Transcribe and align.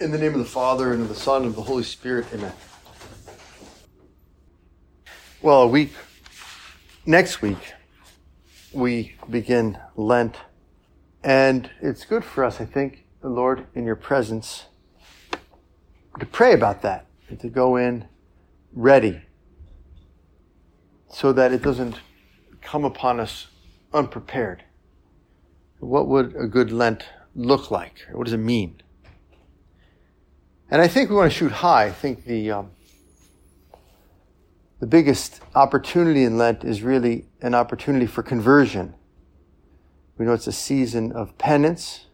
In 0.00 0.10
the 0.10 0.16
name 0.16 0.32
of 0.32 0.38
the 0.38 0.46
Father, 0.46 0.94
and 0.94 1.02
of 1.02 1.10
the 1.10 1.14
Son, 1.14 1.42
and 1.42 1.50
of 1.50 1.56
the 1.56 1.62
Holy 1.62 1.82
Spirit, 1.82 2.24
amen. 2.32 2.54
Well, 5.42 5.60
a 5.60 5.66
week, 5.66 5.92
next 7.04 7.42
week, 7.42 7.74
we 8.72 9.12
begin 9.28 9.76
Lent. 9.96 10.38
And 11.22 11.68
it's 11.82 12.06
good 12.06 12.24
for 12.24 12.44
us, 12.44 12.62
I 12.62 12.64
think, 12.64 13.04
the 13.20 13.28
Lord, 13.28 13.66
in 13.74 13.84
your 13.84 13.94
presence, 13.94 14.68
to 16.18 16.24
pray 16.24 16.54
about 16.54 16.80
that, 16.80 17.04
and 17.28 17.38
to 17.40 17.50
go 17.50 17.76
in 17.76 18.08
ready, 18.72 19.20
so 21.10 21.30
that 21.34 21.52
it 21.52 21.60
doesn't 21.60 22.00
come 22.62 22.86
upon 22.86 23.20
us 23.20 23.48
unprepared. 23.92 24.64
What 25.78 26.08
would 26.08 26.34
a 26.36 26.46
good 26.46 26.72
Lent 26.72 27.04
look 27.34 27.70
like? 27.70 28.06
What 28.12 28.24
does 28.24 28.32
it 28.32 28.38
mean? 28.38 28.80
And 30.70 30.80
I 30.80 30.86
think 30.86 31.10
we 31.10 31.16
want 31.16 31.32
to 31.32 31.36
shoot 31.36 31.50
high. 31.50 31.86
I 31.86 31.90
think 31.90 32.24
the 32.24 32.52
um, 32.52 32.70
the 34.78 34.86
biggest 34.86 35.40
opportunity 35.54 36.22
in 36.22 36.38
Lent 36.38 36.64
is 36.64 36.82
really 36.82 37.26
an 37.42 37.54
opportunity 37.54 38.06
for 38.06 38.22
conversion. 38.22 38.94
We 40.16 40.24
know 40.24 40.32
it's 40.32 40.46
a 40.46 40.52
season 40.52 41.12
of 41.12 41.36
penance. 41.38 42.06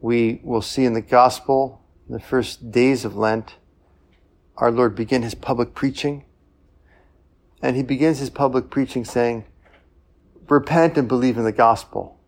We 0.00 0.40
will 0.42 0.60
see 0.60 0.84
in 0.84 0.92
the 0.92 1.00
gospel, 1.00 1.82
in 2.08 2.12
the 2.12 2.20
first 2.20 2.72
days 2.72 3.04
of 3.04 3.16
Lent, 3.16 3.56
our 4.56 4.70
Lord 4.70 4.94
begin 4.94 5.22
his 5.22 5.34
public 5.34 5.74
preaching. 5.74 6.24
And 7.62 7.76
he 7.76 7.82
begins 7.82 8.18
his 8.18 8.28
public 8.28 8.70
preaching 8.70 9.04
saying, 9.04 9.44
Repent 10.48 10.98
and 10.98 11.08
believe 11.08 11.38
in 11.38 11.44
the 11.44 11.52
gospel. 11.52 12.20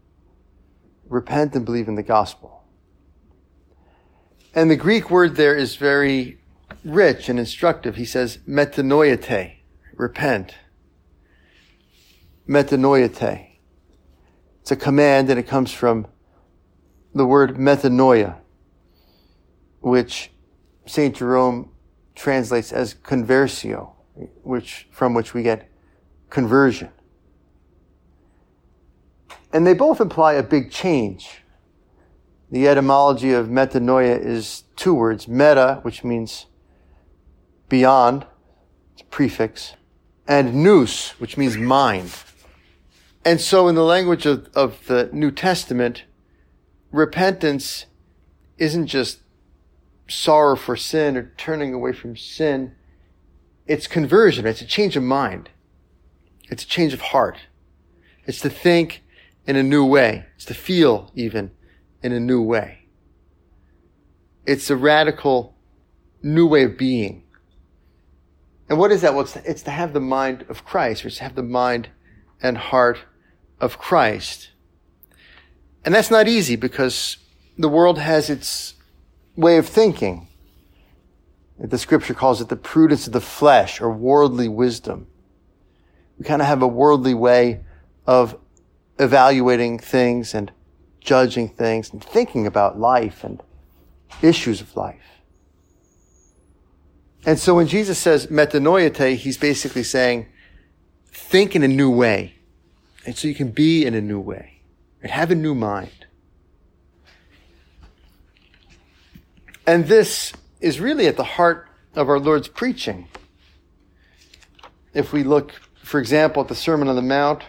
Repent 1.07 1.55
and 1.55 1.67
believe 1.67 1.89
in 1.89 1.97
the 1.97 2.03
gospel. 2.03 2.56
And 4.57 4.71
the 4.71 4.77
Greek 4.77 5.11
word 5.11 5.37
there 5.37 5.55
is 5.55 5.77
very 5.77 6.39
rich 6.83 7.29
and 7.29 7.39
instructive. 7.39 7.97
He 7.97 8.07
says, 8.07 8.39
metanoiete, 8.49 9.57
repent. 9.93 10.55
Metanoiete. 12.49 13.59
It's 14.63 14.71
a 14.71 14.77
command 14.77 15.29
and 15.29 15.39
it 15.39 15.47
comes 15.47 15.73
from 15.73 16.07
the 17.15 17.27
word 17.27 17.57
metanoia, 17.57 18.39
which 19.81 20.31
St. 20.87 21.15
Jerome 21.15 21.71
translates 22.15 22.73
as 22.73 22.95
conversio, 22.95 23.93
which, 24.43 24.89
from 24.91 25.13
which 25.13 25.35
we 25.35 25.43
get 25.43 25.71
conversion. 26.31 26.89
And 29.53 29.67
they 29.67 29.75
both 29.75 30.01
imply 30.01 30.33
a 30.33 30.43
big 30.43 30.71
change 30.71 31.43
the 32.51 32.69
etymology 32.69 33.33
of 33.33 33.49
metanoia 33.49 34.19
is 34.19 34.65
two 34.77 34.95
words 34.95 35.27
meta, 35.27 35.81
which 35.83 36.05
means 36.05 36.47
beyond, 37.69 38.27
it's 38.93 39.03
a 39.03 39.07
prefix, 39.07 39.75
and 40.29 40.63
nous, 40.63 41.11
which 41.19 41.37
means 41.37 41.57
mind. 41.57 42.15
And 43.25 43.41
so, 43.41 43.67
in 43.67 43.75
the 43.75 43.85
language 43.85 44.27
of, 44.27 44.49
of 44.55 44.87
the 44.87 45.11
New 45.13 45.33
Testament, 45.33 46.05
repentance 46.93 47.87
isn't 48.59 48.87
just 48.87 49.19
sorrow 50.09 50.55
for 50.55 50.77
sin 50.77 51.17
or 51.17 51.33
turning 51.37 51.75
away 51.75 51.93
from 51.93 52.17
sin. 52.17 52.75
It's 53.67 53.89
conversion. 53.89 54.47
It's 54.47 54.61
a 54.61 54.67
change 54.67 54.97
of 54.97 55.03
mind. 55.03 55.51
It's 56.49 56.63
a 56.63 56.69
change 56.69 56.93
of 56.93 57.01
heart. 57.01 57.39
It's 58.25 58.41
to 58.41 58.51
think 58.51 59.03
in 59.47 59.57
a 59.57 59.63
new 59.63 59.85
way. 59.85 60.27
It's 60.37 60.45
to 60.47 60.55
feel 60.55 61.11
even 61.17 61.51
in 62.03 62.13
a 62.13 62.21
new 62.21 62.43
way. 62.43 62.87
It's 64.47 64.71
a 64.71 64.77
radical 64.77 65.57
new 66.23 66.47
way 66.47 66.63
of 66.65 66.79
being. 66.79 67.25
And 68.69 68.79
what 68.79 68.91
is 68.91 69.03
that? 69.03 69.15
Well, 69.15 69.29
it's, 69.45 69.63
to 69.63 69.71
have 69.71 69.93
the 69.93 70.01
mind 70.01 70.45
of 70.49 70.65
Christ, 70.65 71.05
or 71.05 71.11
to 71.11 71.23
have 71.23 71.35
the 71.35 71.43
mind 71.43 71.89
and 72.43 72.59
heart 72.59 72.99
of 73.61 73.79
Christ. 73.79 74.51
And 75.85 75.95
that's 75.95 76.11
not 76.11 76.29
easy 76.29 76.57
because 76.57 77.19
the 77.57 77.69
world 77.69 77.99
has 77.99 78.29
its 78.29 78.75
way 79.37 79.57
of 79.57 79.69
thinking. 79.69 80.29
The 81.59 81.79
scripture 81.79 82.15
calls 82.15 82.41
it 82.41 82.49
the 82.49 82.57
prudence 82.57 83.07
of 83.07 83.13
the 83.13 83.21
flesh 83.21 83.81
or 83.81 83.91
worldly 83.91 84.49
wisdom. 84.49 85.07
We 86.19 86.25
kind 86.25 86.43
of 86.43 86.49
have 86.49 86.63
a 86.63 86.69
worldly 86.69 87.15
way 87.15 87.61
of 88.07 88.39
evaluating 88.99 89.79
things 89.79 90.35
and 90.35 90.51
judging 91.07 91.49
things 91.49 91.91
and 91.91 92.05
thinking 92.05 92.47
about 92.47 92.79
life 92.79 93.25
and 93.25 93.43
issues 94.21 94.61
of 94.61 94.77
life. 94.77 95.23
And 97.25 97.39
so 97.39 97.55
when 97.55 97.67
Jesus 97.67 97.99
says 97.99 98.27
metanoiete, 98.27 99.17
he's 99.17 99.39
basically 99.39 99.83
saying, 99.83 100.27
think 101.11 101.57
in 101.57 101.63
a 101.63 101.69
new 101.69 101.91
way. 101.91 102.35
And 103.07 103.17
so 103.17 103.29
you 103.29 103.35
can 103.35 103.51
be 103.51 103.87
in 103.87 103.95
a 103.95 104.01
new 104.01 104.21
way 104.21 104.61
and 105.01 105.11
have 105.11 105.31
a 105.31 105.35
new 105.35 105.55
mind. 105.55 106.07
And 109.67 109.87
this 109.87 110.33
is 110.61 110.81
really 110.81 111.07
at 111.07 111.17
the 111.17 111.25
heart 111.25 111.69
of 111.95 112.09
our 112.09 112.19
Lord's 112.19 112.49
preaching. 112.49 113.09
If 114.93 115.13
we 115.13 115.23
look, 115.23 115.53
for 115.83 115.99
example, 115.99 116.43
at 116.43 116.49
the 116.49 116.55
Sermon 116.55 116.89
on 116.89 116.97
the 116.97 117.03
Mount, 117.03 117.43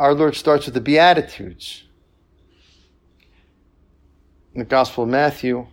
our 0.00 0.14
Lord 0.14 0.34
starts 0.34 0.64
with 0.64 0.72
the 0.72 0.80
Beatitudes. 0.80 1.84
In 4.54 4.60
the 4.60 4.64
Gospel 4.64 5.04
of 5.04 5.10
Matthew, 5.10 5.66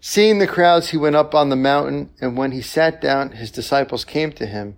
Seeing 0.00 0.38
the 0.38 0.46
crowds, 0.46 0.90
he 0.90 0.96
went 0.96 1.16
up 1.16 1.34
on 1.34 1.48
the 1.50 1.56
mountain, 1.56 2.10
and 2.20 2.38
when 2.38 2.52
he 2.52 2.62
sat 2.62 3.00
down, 3.00 3.32
his 3.32 3.50
disciples 3.50 4.04
came 4.04 4.32
to 4.32 4.46
him. 4.46 4.76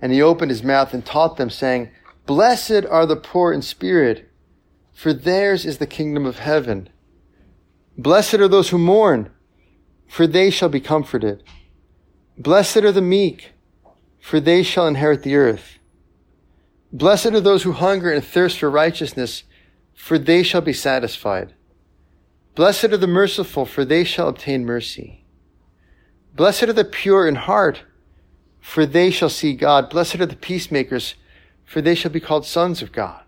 And 0.00 0.12
he 0.12 0.22
opened 0.22 0.50
his 0.50 0.62
mouth 0.62 0.92
and 0.94 1.04
taught 1.04 1.36
them, 1.36 1.50
saying, 1.50 1.90
Blessed 2.26 2.84
are 2.88 3.06
the 3.06 3.16
poor 3.16 3.52
in 3.52 3.62
spirit, 3.62 4.28
for 4.92 5.12
theirs 5.12 5.64
is 5.64 5.78
the 5.78 5.86
kingdom 5.86 6.24
of 6.24 6.38
heaven. 6.38 6.88
Blessed 7.96 8.34
are 8.34 8.48
those 8.48 8.70
who 8.70 8.78
mourn, 8.78 9.30
for 10.08 10.26
they 10.26 10.50
shall 10.50 10.68
be 10.68 10.80
comforted. 10.80 11.42
Blessed 12.38 12.78
are 12.78 12.92
the 12.92 13.02
meek, 13.02 13.52
for 14.28 14.40
they 14.40 14.62
shall 14.62 14.86
inherit 14.86 15.22
the 15.22 15.34
earth. 15.34 15.78
Blessed 16.92 17.28
are 17.28 17.40
those 17.40 17.62
who 17.62 17.72
hunger 17.72 18.12
and 18.12 18.22
thirst 18.22 18.58
for 18.58 18.68
righteousness, 18.68 19.44
for 19.94 20.18
they 20.18 20.42
shall 20.42 20.60
be 20.60 20.74
satisfied. 20.74 21.54
Blessed 22.54 22.84
are 22.84 22.98
the 22.98 23.06
merciful, 23.06 23.64
for 23.64 23.86
they 23.86 24.04
shall 24.04 24.28
obtain 24.28 24.66
mercy. 24.66 25.24
Blessed 26.36 26.64
are 26.64 26.74
the 26.74 26.84
pure 26.84 27.26
in 27.26 27.36
heart, 27.36 27.84
for 28.60 28.84
they 28.84 29.10
shall 29.10 29.30
see 29.30 29.54
God. 29.54 29.88
Blessed 29.88 30.16
are 30.16 30.26
the 30.26 30.36
peacemakers, 30.36 31.14
for 31.64 31.80
they 31.80 31.94
shall 31.94 32.10
be 32.10 32.20
called 32.20 32.44
sons 32.44 32.82
of 32.82 32.92
God. 32.92 33.22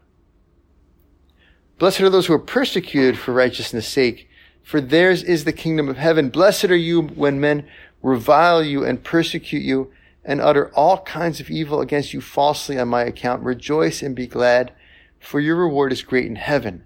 Blessed 1.78 2.02
are 2.02 2.10
those 2.10 2.26
who 2.26 2.34
are 2.34 2.38
persecuted 2.38 3.18
for 3.18 3.32
righteousness' 3.32 3.88
sake, 3.88 4.28
for 4.62 4.82
theirs 4.82 5.22
is 5.22 5.44
the 5.44 5.52
kingdom 5.54 5.88
of 5.88 5.96
heaven. 5.96 6.28
Blessed 6.28 6.66
are 6.66 6.76
you 6.76 7.00
when 7.00 7.40
men 7.40 7.66
revile 8.02 8.62
you 8.62 8.84
and 8.84 9.02
persecute 9.02 9.62
you 9.62 9.90
and 10.24 10.40
utter 10.40 10.70
all 10.74 10.98
kinds 11.02 11.40
of 11.40 11.50
evil 11.50 11.80
against 11.80 12.12
you 12.12 12.20
falsely 12.20 12.78
on 12.78 12.88
my 12.88 13.02
account. 13.02 13.42
Rejoice 13.42 14.02
and 14.02 14.14
be 14.14 14.26
glad, 14.26 14.72
for 15.18 15.40
your 15.40 15.56
reward 15.56 15.92
is 15.92 16.02
great 16.02 16.26
in 16.26 16.36
heaven. 16.36 16.84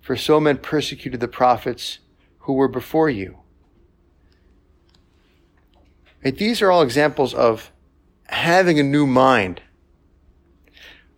For 0.00 0.16
so 0.16 0.40
men 0.40 0.58
persecuted 0.58 1.20
the 1.20 1.28
prophets 1.28 1.98
who 2.40 2.54
were 2.54 2.68
before 2.68 3.10
you. 3.10 3.38
Right, 6.24 6.36
these 6.36 6.60
are 6.62 6.70
all 6.70 6.82
examples 6.82 7.32
of 7.32 7.70
having 8.24 8.80
a 8.80 8.82
new 8.82 9.06
mind. 9.06 9.62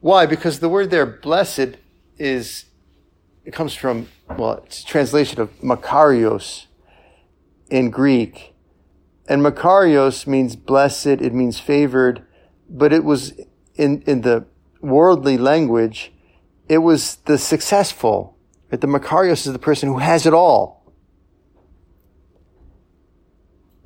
Why? 0.00 0.26
Because 0.26 0.60
the 0.60 0.68
word 0.68 0.90
there, 0.90 1.06
blessed, 1.06 1.76
is, 2.18 2.66
it 3.44 3.52
comes 3.52 3.74
from, 3.74 4.08
well, 4.36 4.62
it's 4.66 4.82
a 4.82 4.86
translation 4.86 5.40
of 5.40 5.58
makarios 5.60 6.66
in 7.70 7.90
Greek 7.90 8.49
and 9.30 9.42
Makarios 9.42 10.26
means 10.26 10.56
blessed, 10.56 11.06
it 11.06 11.32
means 11.32 11.60
favored, 11.60 12.26
but 12.68 12.92
it 12.92 13.04
was 13.04 13.32
in, 13.76 14.02
in 14.02 14.22
the 14.22 14.44
worldly 14.80 15.38
language, 15.38 16.12
it 16.68 16.78
was 16.78 17.14
the 17.26 17.38
successful. 17.38 18.36
Right? 18.72 18.80
The 18.80 18.88
Makarios 18.88 19.46
is 19.46 19.52
the 19.52 19.60
person 19.60 19.88
who 19.88 19.98
has 19.98 20.26
it 20.26 20.34
all. 20.34 20.92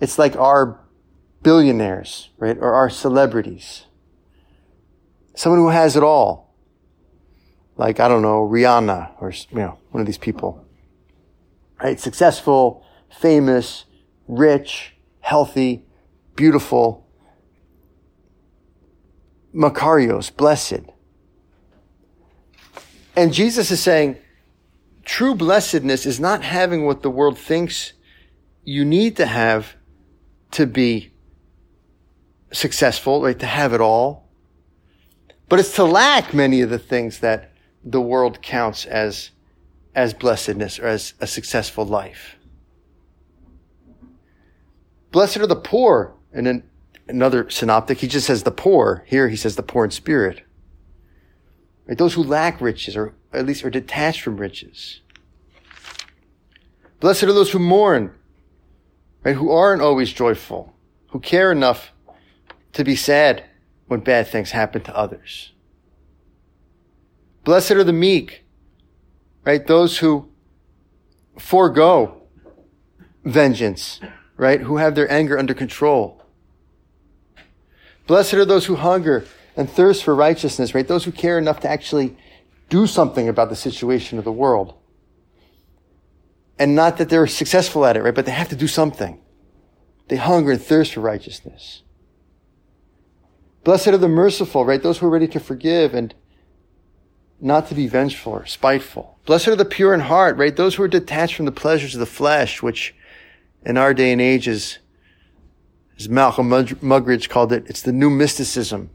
It's 0.00 0.18
like 0.18 0.34
our 0.34 0.80
billionaires, 1.42 2.30
right? 2.38 2.56
Or 2.56 2.72
our 2.72 2.88
celebrities. 2.88 3.84
Someone 5.34 5.60
who 5.60 5.68
has 5.68 5.94
it 5.94 6.02
all. 6.02 6.54
Like, 7.76 8.00
I 8.00 8.08
don't 8.08 8.22
know, 8.22 8.48
Rihanna 8.48 9.20
or, 9.20 9.30
you 9.50 9.58
know, 9.58 9.78
one 9.90 10.00
of 10.00 10.06
these 10.06 10.16
people. 10.16 10.64
Right? 11.82 12.00
Successful, 12.00 12.82
famous, 13.10 13.84
rich, 14.26 14.93
healthy, 15.24 15.82
beautiful. 16.36 17.08
Makarios, 19.54 20.34
blessed. 20.36 20.82
And 23.16 23.32
Jesus 23.32 23.70
is 23.70 23.82
saying, 23.82 24.18
true 25.02 25.34
blessedness 25.34 26.04
is 26.04 26.20
not 26.20 26.42
having 26.42 26.84
what 26.84 27.00
the 27.00 27.08
world 27.08 27.38
thinks 27.38 27.94
you 28.64 28.84
need 28.84 29.16
to 29.16 29.24
have 29.24 29.76
to 30.50 30.66
be 30.66 31.14
successful, 32.52 33.22
right? 33.22 33.38
To 33.38 33.46
have 33.46 33.72
it 33.72 33.80
all. 33.80 34.28
But 35.48 35.58
it's 35.58 35.74
to 35.76 35.84
lack 35.84 36.34
many 36.34 36.60
of 36.60 36.68
the 36.68 36.78
things 36.78 37.20
that 37.20 37.50
the 37.82 38.00
world 38.00 38.42
counts 38.42 38.84
as, 38.84 39.30
as 39.94 40.12
blessedness 40.12 40.78
or 40.78 40.86
as 40.86 41.14
a 41.18 41.26
successful 41.26 41.86
life. 41.86 42.36
Blessed 45.14 45.36
are 45.36 45.46
the 45.46 45.54
poor. 45.54 46.12
And 46.32 46.44
then 46.44 46.64
another 47.06 47.48
synoptic, 47.48 47.98
he 47.98 48.08
just 48.08 48.26
says 48.26 48.42
the 48.42 48.50
poor. 48.50 49.04
Here 49.06 49.28
he 49.28 49.36
says 49.36 49.54
the 49.54 49.62
poor 49.62 49.84
in 49.84 49.92
spirit. 49.92 50.42
Right? 51.86 51.96
Those 51.96 52.14
who 52.14 52.24
lack 52.24 52.60
riches 52.60 52.96
or 52.96 53.14
at 53.32 53.46
least 53.46 53.64
are 53.64 53.70
detached 53.70 54.22
from 54.22 54.38
riches. 54.38 55.02
Blessed 56.98 57.22
are 57.22 57.32
those 57.32 57.52
who 57.52 57.60
mourn, 57.60 58.12
right? 59.22 59.36
Who 59.36 59.52
aren't 59.52 59.82
always 59.82 60.12
joyful, 60.12 60.74
who 61.10 61.20
care 61.20 61.52
enough 61.52 61.92
to 62.72 62.82
be 62.82 62.96
sad 62.96 63.44
when 63.86 64.00
bad 64.00 64.26
things 64.26 64.50
happen 64.50 64.82
to 64.82 64.96
others. 64.96 65.52
Blessed 67.44 67.72
are 67.72 67.84
the 67.84 67.92
meek, 67.92 68.42
right? 69.44 69.64
Those 69.64 69.98
who 69.98 70.28
forego 71.38 72.22
vengeance, 73.24 74.00
right? 74.36 74.60
Who 74.60 74.76
have 74.78 74.94
their 74.94 75.10
anger 75.10 75.38
under 75.38 75.54
control. 75.54 76.22
Blessed 78.06 78.34
are 78.34 78.44
those 78.44 78.66
who 78.66 78.76
hunger 78.76 79.24
and 79.56 79.70
thirst 79.70 80.04
for 80.04 80.14
righteousness, 80.14 80.74
right? 80.74 80.86
Those 80.86 81.04
who 81.04 81.12
care 81.12 81.38
enough 81.38 81.60
to 81.60 81.70
actually 81.70 82.16
do 82.68 82.86
something 82.86 83.28
about 83.28 83.48
the 83.48 83.56
situation 83.56 84.18
of 84.18 84.24
the 84.24 84.32
world. 84.32 84.74
And 86.58 86.74
not 86.74 86.98
that 86.98 87.08
they're 87.08 87.26
successful 87.26 87.84
at 87.84 87.96
it, 87.96 88.02
right? 88.02 88.14
But 88.14 88.26
they 88.26 88.32
have 88.32 88.48
to 88.50 88.56
do 88.56 88.68
something. 88.68 89.20
They 90.08 90.16
hunger 90.16 90.52
and 90.52 90.62
thirst 90.62 90.94
for 90.94 91.00
righteousness. 91.00 91.82
Blessed 93.64 93.88
are 93.88 93.98
the 93.98 94.08
merciful, 94.08 94.64
right? 94.64 94.82
Those 94.82 94.98
who 94.98 95.06
are 95.06 95.10
ready 95.10 95.28
to 95.28 95.40
forgive 95.40 95.94
and 95.94 96.14
not 97.40 97.68
to 97.68 97.74
be 97.74 97.86
vengeful 97.86 98.32
or 98.32 98.46
spiteful. 98.46 99.18
Blessed 99.24 99.48
are 99.48 99.56
the 99.56 99.64
pure 99.64 99.94
in 99.94 100.00
heart, 100.00 100.36
right? 100.36 100.54
Those 100.54 100.74
who 100.74 100.82
are 100.82 100.88
detached 100.88 101.34
from 101.34 101.46
the 101.46 101.52
pleasures 101.52 101.94
of 101.94 102.00
the 102.00 102.06
flesh, 102.06 102.62
which 102.62 102.94
in 103.64 103.76
our 103.76 103.94
day 103.94 104.12
and 104.12 104.20
age 104.20 104.46
is, 104.46 104.78
as 105.98 106.08
Malcolm 106.08 106.50
Muggeridge 106.50 107.28
called 107.28 107.52
it, 107.52 107.64
it's 107.66 107.82
the 107.82 107.92
new 107.92 108.10
mysticism. 108.10 108.90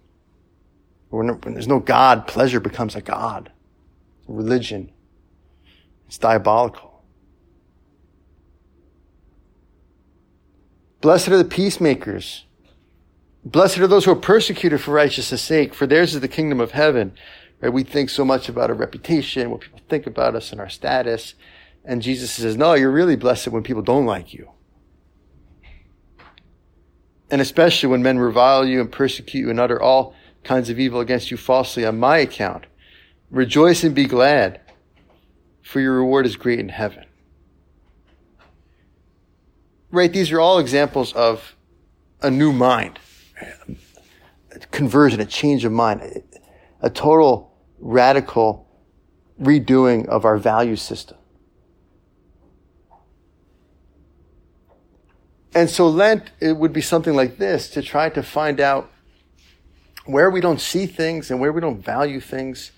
When, 1.09 1.27
when 1.27 1.53
there's 1.53 1.67
no 1.67 1.79
God, 1.79 2.27
pleasure 2.27 2.59
becomes 2.59 2.95
a 2.95 3.01
God. 3.01 3.51
Religion. 4.27 4.91
It's 6.07 6.17
diabolical. 6.17 7.03
Blessed 11.01 11.29
are 11.29 11.37
the 11.37 11.45
peacemakers. 11.45 12.45
Blessed 13.45 13.79
are 13.79 13.87
those 13.87 14.05
who 14.05 14.11
are 14.11 14.15
persecuted 14.15 14.81
for 14.81 14.91
righteousness' 14.91 15.41
sake, 15.41 15.73
for 15.73 15.87
theirs 15.87 16.13
is 16.13 16.21
the 16.21 16.27
kingdom 16.27 16.59
of 16.59 16.71
heaven. 16.71 17.13
Right? 17.61 17.71
We 17.71 17.83
think 17.83 18.09
so 18.09 18.25
much 18.25 18.49
about 18.49 18.69
our 18.69 18.75
reputation, 18.75 19.49
what 19.49 19.61
people 19.61 19.79
think 19.89 20.05
about 20.05 20.35
us 20.35 20.51
and 20.51 20.59
our 20.59 20.69
status. 20.69 21.35
And 21.85 22.01
Jesus 22.01 22.31
says, 22.31 22.57
no, 22.57 22.73
you're 22.73 22.91
really 22.91 23.15
blessed 23.15 23.47
when 23.47 23.63
people 23.63 23.81
don't 23.81 24.05
like 24.05 24.33
you. 24.33 24.51
And 27.31 27.41
especially 27.41 27.89
when 27.89 28.01
men 28.01 28.17
revile 28.17 28.65
you 28.65 28.81
and 28.81 28.91
persecute 28.91 29.41
you 29.41 29.49
and 29.49 29.59
utter 29.59 29.81
all 29.81 30.15
kinds 30.43 30.69
of 30.69 30.79
evil 30.79 30.99
against 30.99 31.31
you 31.31 31.37
falsely 31.37 31.85
on 31.85 31.99
my 31.99 32.17
account. 32.17 32.65
Rejoice 33.29 33.83
and 33.83 33.93
be 33.93 34.05
glad, 34.05 34.61
for 35.61 35.79
your 35.79 35.97
reward 35.97 36.25
is 36.25 36.35
great 36.35 36.59
in 36.59 36.69
heaven. 36.69 37.05
Right? 39.91 40.11
These 40.11 40.31
are 40.31 40.39
all 40.39 40.59
examples 40.59 41.13
of 41.13 41.55
a 42.21 42.31
new 42.31 42.51
mind 42.51 42.99
a 44.51 44.59
conversion, 44.71 45.19
a 45.19 45.25
change 45.25 45.63
of 45.65 45.71
mind, 45.71 46.23
a 46.81 46.89
total 46.89 47.53
radical 47.79 48.67
redoing 49.41 50.05
of 50.07 50.25
our 50.25 50.37
value 50.37 50.75
system. 50.75 51.17
And 55.59 55.69
so 55.69 55.89
Lent, 55.89 56.31
it 56.39 56.55
would 56.55 56.71
be 56.71 56.79
something 56.79 57.13
like 57.13 57.37
this 57.37 57.69
to 57.71 57.81
try 57.81 58.07
to 58.11 58.23
find 58.23 58.61
out 58.61 58.89
where 60.05 60.29
we 60.29 60.39
don't 60.39 60.61
see 60.61 60.85
things 60.85 61.29
and 61.29 61.41
where 61.41 61.51
we 61.51 61.59
don't 61.59 61.83
value 61.83 62.21
things 62.21 62.71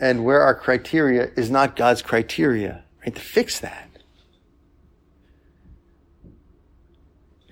and 0.00 0.24
where 0.24 0.40
our 0.40 0.54
criteria 0.54 1.30
is 1.36 1.50
not 1.50 1.76
God's 1.76 2.00
criteria, 2.00 2.84
right? 3.02 3.14
To 3.14 3.20
fix 3.20 3.60
that. 3.60 3.90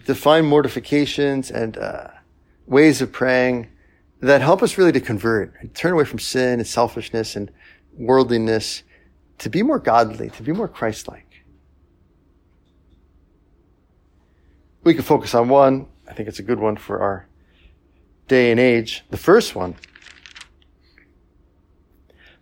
To 0.07 0.15
find 0.15 0.47
mortifications 0.47 1.51
and, 1.51 1.77
uh, 1.77 2.09
ways 2.65 3.03
of 3.03 3.13
praying 3.13 3.69
that 4.21 4.41
help 4.41 4.63
us 4.63 4.79
really 4.79 4.93
to 4.93 5.01
convert 5.01 5.53
and 5.61 5.75
turn 5.75 5.93
away 5.93 6.07
from 6.07 6.19
sin 6.19 6.59
and 6.59 6.67
selfishness 6.67 7.37
and 7.37 7.51
worldliness 7.99 8.83
to 9.41 9.51
be 9.51 9.63
more 9.63 9.79
godly, 9.79 10.31
to 10.31 10.43
be 10.43 10.53
more 10.53 10.69
Christ-like. 10.69 11.24
We 14.85 14.95
can 14.95 15.03
focus 15.03 15.35
on 15.35 15.49
one. 15.49 15.87
I 16.07 16.13
think 16.13 16.29
it's 16.29 16.39
a 16.39 16.43
good 16.43 16.61
one 16.61 16.77
for 16.77 17.01
our 17.01 17.27
day 18.29 18.51
and 18.51 18.61
age. 18.61 19.03
The 19.11 19.17
first 19.17 19.55
one. 19.55 19.77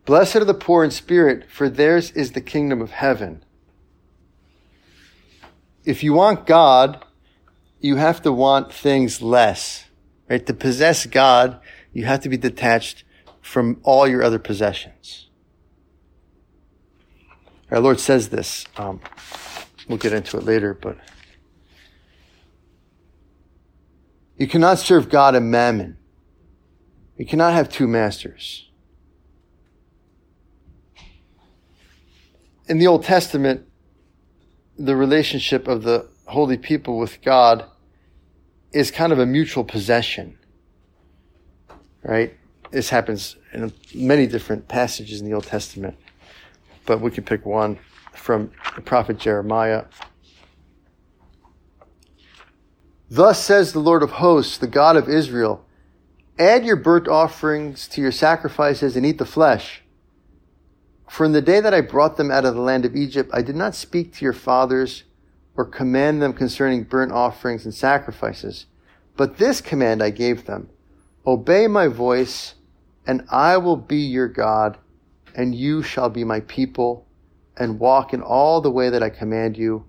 Blessed 0.04 0.36
are 0.36 0.44
the 0.44 0.52
poor 0.52 0.82
in 0.82 0.90
spirit, 0.90 1.48
for 1.48 1.68
theirs 1.68 2.10
is 2.10 2.32
the 2.32 2.40
kingdom 2.40 2.82
of 2.82 2.90
heaven. 2.90 3.44
If 5.84 6.02
you 6.02 6.12
want 6.12 6.46
God, 6.46 7.04
you 7.80 7.96
have 7.96 8.20
to 8.22 8.32
want 8.32 8.72
things 8.72 9.22
less. 9.22 9.84
Right? 10.28 10.44
To 10.46 10.54
possess 10.54 11.06
God, 11.06 11.60
you 11.92 12.04
have 12.04 12.20
to 12.20 12.28
be 12.28 12.36
detached 12.36 13.04
from 13.40 13.80
all 13.84 14.08
your 14.08 14.22
other 14.22 14.38
possessions. 14.38 15.28
Our 17.70 17.80
Lord 17.80 18.00
says 18.00 18.30
this. 18.30 18.66
Um, 18.76 19.00
we'll 19.88 19.98
get 19.98 20.12
into 20.12 20.36
it 20.36 20.44
later, 20.44 20.74
but 20.74 20.98
you 24.42 24.48
cannot 24.48 24.80
serve 24.80 25.08
God 25.08 25.36
and 25.36 25.52
mammon. 25.52 25.96
You 27.16 27.24
cannot 27.24 27.52
have 27.52 27.68
two 27.68 27.86
masters. 27.86 28.68
In 32.66 32.80
the 32.80 32.88
Old 32.88 33.04
Testament, 33.04 33.68
the 34.76 34.96
relationship 34.96 35.68
of 35.68 35.84
the 35.84 36.08
holy 36.26 36.56
people 36.56 36.98
with 36.98 37.22
God 37.22 37.66
is 38.72 38.90
kind 38.90 39.12
of 39.12 39.20
a 39.20 39.26
mutual 39.26 39.62
possession, 39.62 40.36
right? 42.02 42.34
This 42.72 42.88
happens 42.88 43.36
in 43.52 43.72
many 43.94 44.26
different 44.26 44.66
passages 44.66 45.20
in 45.20 45.28
the 45.28 45.34
Old 45.34 45.44
Testament, 45.44 45.96
but 46.84 47.00
we 47.00 47.12
can 47.12 47.22
pick 47.22 47.46
one 47.46 47.78
from 48.12 48.50
the 48.74 48.82
prophet 48.82 49.18
Jeremiah. 49.18 49.84
Thus 53.14 53.44
says 53.44 53.74
the 53.74 53.78
Lord 53.78 54.02
of 54.02 54.12
hosts, 54.12 54.56
the 54.56 54.66
God 54.66 54.96
of 54.96 55.06
Israel, 55.06 55.66
add 56.38 56.64
your 56.64 56.76
burnt 56.76 57.06
offerings 57.08 57.86
to 57.88 58.00
your 58.00 58.10
sacrifices 58.10 58.96
and 58.96 59.04
eat 59.04 59.18
the 59.18 59.26
flesh. 59.26 59.82
For 61.10 61.26
in 61.26 61.32
the 61.32 61.42
day 61.42 61.60
that 61.60 61.74
I 61.74 61.82
brought 61.82 62.16
them 62.16 62.30
out 62.30 62.46
of 62.46 62.54
the 62.54 62.62
land 62.62 62.86
of 62.86 62.96
Egypt, 62.96 63.28
I 63.34 63.42
did 63.42 63.54
not 63.54 63.74
speak 63.74 64.14
to 64.14 64.24
your 64.24 64.32
fathers 64.32 65.04
or 65.58 65.66
command 65.66 66.22
them 66.22 66.32
concerning 66.32 66.84
burnt 66.84 67.12
offerings 67.12 67.66
and 67.66 67.74
sacrifices. 67.74 68.64
But 69.14 69.36
this 69.36 69.60
command 69.60 70.02
I 70.02 70.08
gave 70.08 70.46
them 70.46 70.70
Obey 71.26 71.66
my 71.66 71.88
voice, 71.88 72.54
and 73.06 73.26
I 73.30 73.58
will 73.58 73.76
be 73.76 73.98
your 73.98 74.28
God, 74.28 74.78
and 75.36 75.54
you 75.54 75.82
shall 75.82 76.08
be 76.08 76.24
my 76.24 76.40
people, 76.40 77.06
and 77.58 77.78
walk 77.78 78.14
in 78.14 78.22
all 78.22 78.62
the 78.62 78.70
way 78.70 78.88
that 78.88 79.02
I 79.02 79.10
command 79.10 79.58
you, 79.58 79.84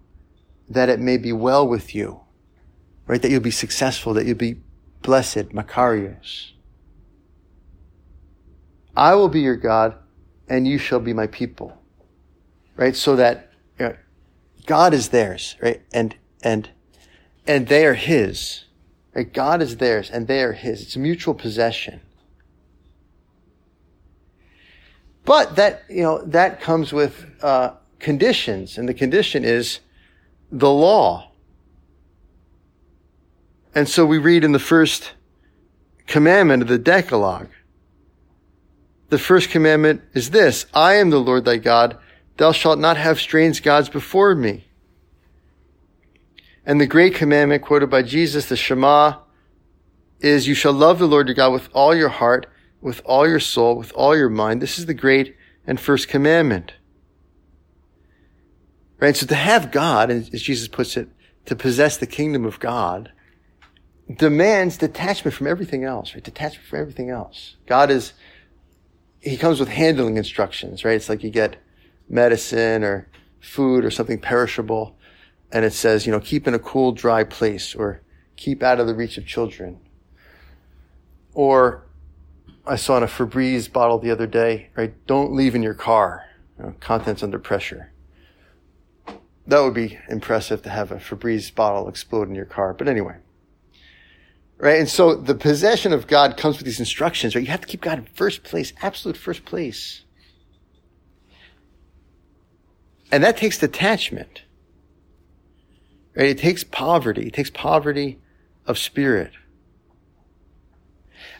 that 0.67 0.89
it 0.89 0.99
may 0.99 1.15
be 1.15 1.31
well 1.31 1.65
with 1.65 1.95
you. 1.95 2.19
Right? 3.07 3.21
That 3.21 3.31
you'll 3.31 3.41
be 3.41 3.51
successful, 3.51 4.13
that 4.13 4.25
you'll 4.25 4.37
be 4.37 4.57
blessed, 5.01 5.49
Makarios. 5.49 6.51
I 8.95 9.15
will 9.15 9.29
be 9.29 9.41
your 9.41 9.55
God, 9.55 9.95
and 10.47 10.67
you 10.67 10.77
shall 10.77 10.99
be 10.99 11.13
my 11.13 11.27
people. 11.27 11.77
Right? 12.75 12.95
So 12.95 13.15
that 13.15 13.51
you 13.79 13.87
know, 13.87 13.95
God 14.65 14.93
is 14.93 15.09
theirs, 15.09 15.55
right? 15.61 15.81
And, 15.93 16.15
and, 16.41 16.69
and 17.45 17.67
they 17.67 17.85
are 17.85 17.93
his. 17.93 18.65
Right? 19.13 19.31
God 19.31 19.61
is 19.61 19.77
theirs 19.77 20.09
and 20.09 20.27
they 20.27 20.41
are 20.41 20.53
his. 20.53 20.81
It's 20.81 20.97
mutual 20.97 21.33
possession. 21.33 22.01
But 25.25 25.55
that, 25.55 25.83
you 25.89 26.03
know, 26.03 26.21
that 26.23 26.61
comes 26.61 26.91
with, 26.91 27.25
uh, 27.41 27.73
conditions. 27.99 28.77
And 28.77 28.87
the 28.87 28.93
condition 28.93 29.43
is 29.45 29.79
the 30.51 30.69
law. 30.69 31.31
And 33.75 33.89
so 33.89 34.05
we 34.05 34.17
read 34.17 34.43
in 34.43 34.51
the 34.51 34.59
first 34.59 35.13
commandment 36.05 36.61
of 36.61 36.67
the 36.67 36.77
Decalogue 36.77 37.49
The 39.09 39.17
first 39.17 39.49
commandment 39.49 40.01
is 40.13 40.31
this, 40.31 40.65
I 40.73 40.95
am 40.95 41.09
the 41.09 41.19
Lord 41.19 41.45
thy 41.45 41.57
God. 41.57 41.97
Thou 42.37 42.51
shalt 42.51 42.79
not 42.79 42.97
have 42.97 43.19
strange 43.19 43.61
gods 43.61 43.89
before 43.89 44.33
me. 44.33 44.65
And 46.65 46.81
the 46.81 46.87
great 46.87 47.13
commandment 47.13 47.61
quoted 47.61 47.89
by 47.89 48.01
Jesus, 48.01 48.47
the 48.47 48.55
Shema, 48.55 49.19
is 50.19 50.47
you 50.47 50.55
shall 50.55 50.73
love 50.73 50.97
the 50.97 51.07
Lord 51.07 51.27
your 51.27 51.35
God 51.35 51.51
with 51.51 51.69
all 51.73 51.93
your 51.93 52.09
heart, 52.09 52.47
with 52.81 53.01
all 53.05 53.27
your 53.27 53.39
soul, 53.39 53.77
with 53.77 53.91
all 53.93 54.17
your 54.17 54.29
mind. 54.29 54.61
This 54.61 54.79
is 54.79 54.87
the 54.87 54.93
great 54.93 55.35
and 55.67 55.79
first 55.79 56.07
commandment. 56.07 56.73
Right? 58.99 59.15
So 59.15 59.25
to 59.27 59.35
have 59.35 59.71
God, 59.71 60.09
as 60.09 60.29
Jesus 60.29 60.67
puts 60.67 60.97
it, 60.97 61.09
to 61.45 61.55
possess 61.55 61.97
the 61.97 62.07
kingdom 62.07 62.45
of 62.45 62.59
God, 62.59 63.11
demands 64.11 64.77
detachment 64.77 65.35
from 65.35 65.47
everything 65.47 65.83
else, 65.83 66.13
right? 66.13 66.23
Detachment 66.23 66.67
from 66.67 66.79
everything 66.79 67.09
else. 67.09 67.55
God 67.65 67.91
is, 67.91 68.13
He 69.19 69.37
comes 69.37 69.59
with 69.59 69.69
handling 69.69 70.17
instructions, 70.17 70.83
right? 70.83 70.95
It's 70.95 71.09
like 71.09 71.23
you 71.23 71.29
get 71.29 71.57
medicine 72.09 72.83
or 72.83 73.07
food 73.39 73.85
or 73.85 73.91
something 73.91 74.19
perishable 74.19 74.97
and 75.53 75.63
it 75.63 75.73
says, 75.73 76.05
you 76.05 76.11
know, 76.11 76.19
keep 76.19 76.47
in 76.47 76.55
a 76.55 76.59
cool, 76.59 76.91
dry 76.91 77.23
place 77.23 77.75
or 77.75 78.01
keep 78.35 78.63
out 78.63 78.79
of 78.79 78.87
the 78.87 78.95
reach 78.95 79.19
of 79.19 79.25
children. 79.27 79.79
Or 81.35 81.85
I 82.65 82.75
saw 82.75 82.97
in 82.97 83.03
a 83.03 83.07
Febreze 83.07 83.71
bottle 83.71 83.99
the 83.99 84.09
other 84.09 84.25
day, 84.25 84.69
right? 84.75 84.93
Don't 85.05 85.31
leave 85.31 85.53
in 85.53 85.61
your 85.61 85.75
car. 85.75 86.25
You 86.57 86.65
know, 86.65 86.75
contents 86.79 87.21
under 87.21 87.37
pressure. 87.37 87.91
That 89.45 89.59
would 89.59 89.75
be 89.75 89.99
impressive 90.09 90.63
to 90.63 90.69
have 90.69 90.91
a 90.91 90.95
Febreze 90.95 91.53
bottle 91.53 91.87
explode 91.87 92.29
in 92.29 92.35
your 92.35 92.45
car. 92.45 92.73
But 92.73 92.87
anyway. 92.87 93.17
Right? 94.57 94.79
And 94.79 94.87
so 94.87 95.15
the 95.15 95.35
possession 95.35 95.91
of 95.91 96.07
God 96.07 96.37
comes 96.37 96.57
with 96.57 96.65
these 96.65 96.79
instructions, 96.79 97.35
right? 97.35 97.43
You 97.43 97.51
have 97.51 97.61
to 97.61 97.67
keep 97.67 97.81
God 97.81 97.97
in 97.97 98.05
first 98.05 98.43
place, 98.43 98.71
absolute 98.81 99.17
first 99.17 99.45
place. 99.45 100.03
And 103.11 103.23
that 103.23 103.37
takes 103.37 103.57
detachment. 103.57 104.43
Right? 106.15 106.29
It 106.29 106.37
takes 106.37 106.63
poverty. 106.63 107.27
It 107.27 107.33
takes 107.33 107.49
poverty 107.49 108.19
of 108.65 108.77
spirit. 108.77 109.33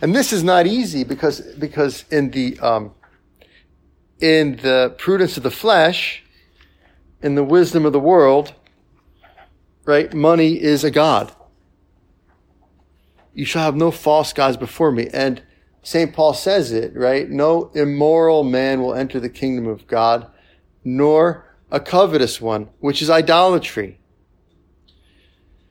And 0.02 0.16
this 0.16 0.34
is 0.34 0.44
not 0.44 0.68
easy 0.68 1.04
because, 1.04 1.40
because 1.40 2.06
in 2.12 2.32
the, 2.32 2.60
um, 2.60 2.92
in 4.20 4.58
the 4.58 4.96
prudence 4.98 5.38
of 5.38 5.44
the 5.44 5.52
flesh, 5.52 6.24
in 7.22 7.36
the 7.36 7.44
wisdom 7.44 7.86
of 7.86 7.94
the 7.94 8.00
world, 8.00 8.54
right, 9.86 10.14
money 10.14 10.62
is 10.62 10.84
a 10.84 10.92
God. 10.92 11.34
You 13.34 13.46
shall 13.46 13.64
have 13.64 13.76
no 13.76 13.92
false 13.92 14.34
gods 14.34 14.58
before 14.58 14.92
me. 14.92 15.10
And 15.12 15.42
St. 15.82 16.14
Paul 16.14 16.34
says 16.34 16.72
it, 16.72 16.96
right? 16.96 17.30
No 17.30 17.72
immoral 17.74 18.44
man 18.44 18.82
will 18.82 18.94
enter 18.94 19.20
the 19.20 19.30
kingdom 19.30 19.68
of 19.68 19.88
God, 19.88 20.28
nor 20.84 21.46
a 21.72 21.80
covetous 21.80 22.40
one, 22.40 22.70
which 22.80 23.02
is 23.02 23.10
idolatry. 23.10 24.00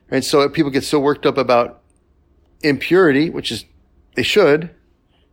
And 0.09 0.23
so 0.23 0.47
people 0.49 0.71
get 0.71 0.83
so 0.83 0.99
worked 0.99 1.25
up 1.25 1.37
about 1.37 1.81
impurity, 2.61 3.29
which 3.29 3.51
is, 3.51 3.65
they 4.15 4.23
should, 4.23 4.69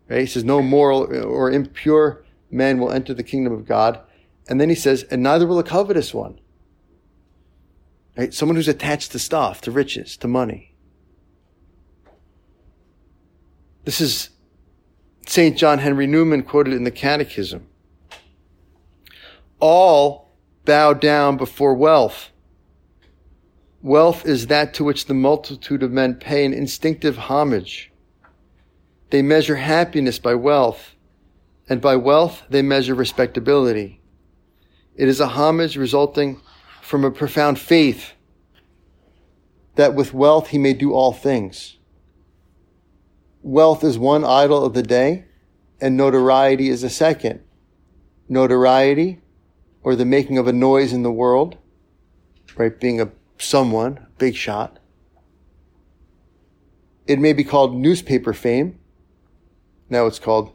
right? 0.08 0.20
He 0.20 0.26
says, 0.26 0.44
no 0.44 0.62
moral 0.62 1.14
or 1.24 1.50
impure 1.50 2.24
man 2.50 2.78
will 2.78 2.90
enter 2.90 3.12
the 3.12 3.22
kingdom 3.22 3.52
of 3.52 3.66
God. 3.66 4.00
And 4.48 4.60
then 4.60 4.68
he 4.68 4.74
says, 4.74 5.02
and 5.04 5.22
neither 5.22 5.46
will 5.46 5.58
a 5.58 5.64
covetous 5.64 6.14
one. 6.14 6.40
Right? 8.16 8.32
Someone 8.34 8.56
who's 8.56 8.68
attached 8.68 9.12
to 9.12 9.18
stuff, 9.18 9.60
to 9.62 9.70
riches, 9.70 10.16
to 10.18 10.28
money. 10.28 10.69
This 13.84 14.00
is 14.00 14.30
St. 15.26 15.56
John 15.56 15.78
Henry 15.78 16.06
Newman 16.06 16.42
quoted 16.42 16.74
in 16.74 16.84
the 16.84 16.90
Catechism. 16.90 17.66
All 19.58 20.30
bow 20.64 20.94
down 20.94 21.36
before 21.36 21.74
wealth 21.74 22.30
Wealth 23.82 24.26
is 24.26 24.48
that 24.48 24.74
to 24.74 24.84
which 24.84 25.06
the 25.06 25.14
multitude 25.14 25.82
of 25.82 25.90
men 25.90 26.14
pay 26.14 26.44
an 26.44 26.52
instinctive 26.52 27.16
homage. 27.16 27.90
They 29.08 29.22
measure 29.22 29.56
happiness 29.56 30.18
by 30.18 30.34
wealth, 30.34 30.94
and 31.66 31.80
by 31.80 31.96
wealth 31.96 32.42
they 32.50 32.60
measure 32.60 32.94
respectability. 32.94 34.02
It 34.96 35.08
is 35.08 35.18
a 35.18 35.28
homage 35.28 35.78
resulting 35.78 36.42
from 36.82 37.04
a 37.04 37.10
profound 37.10 37.58
faith 37.58 38.12
that 39.76 39.94
with 39.94 40.12
wealth 40.12 40.48
he 40.48 40.58
may 40.58 40.74
do 40.74 40.92
all 40.92 41.14
things. 41.14 41.78
Wealth 43.42 43.82
is 43.82 43.98
one 43.98 44.24
idol 44.24 44.64
of 44.64 44.74
the 44.74 44.82
day, 44.82 45.24
and 45.80 45.96
notoriety 45.96 46.68
is 46.68 46.82
a 46.82 46.90
second. 46.90 47.40
Notoriety, 48.28 49.20
or 49.82 49.96
the 49.96 50.04
making 50.04 50.36
of 50.36 50.46
a 50.46 50.52
noise 50.52 50.92
in 50.92 51.02
the 51.02 51.12
world, 51.12 51.56
right? 52.56 52.78
Being 52.78 53.00
a 53.00 53.10
someone, 53.38 54.06
big 54.18 54.36
shot. 54.36 54.78
It 57.06 57.18
may 57.18 57.32
be 57.32 57.44
called 57.44 57.74
newspaper 57.74 58.32
fame. 58.32 58.78
Now 59.88 60.06
it's 60.06 60.18
called 60.18 60.52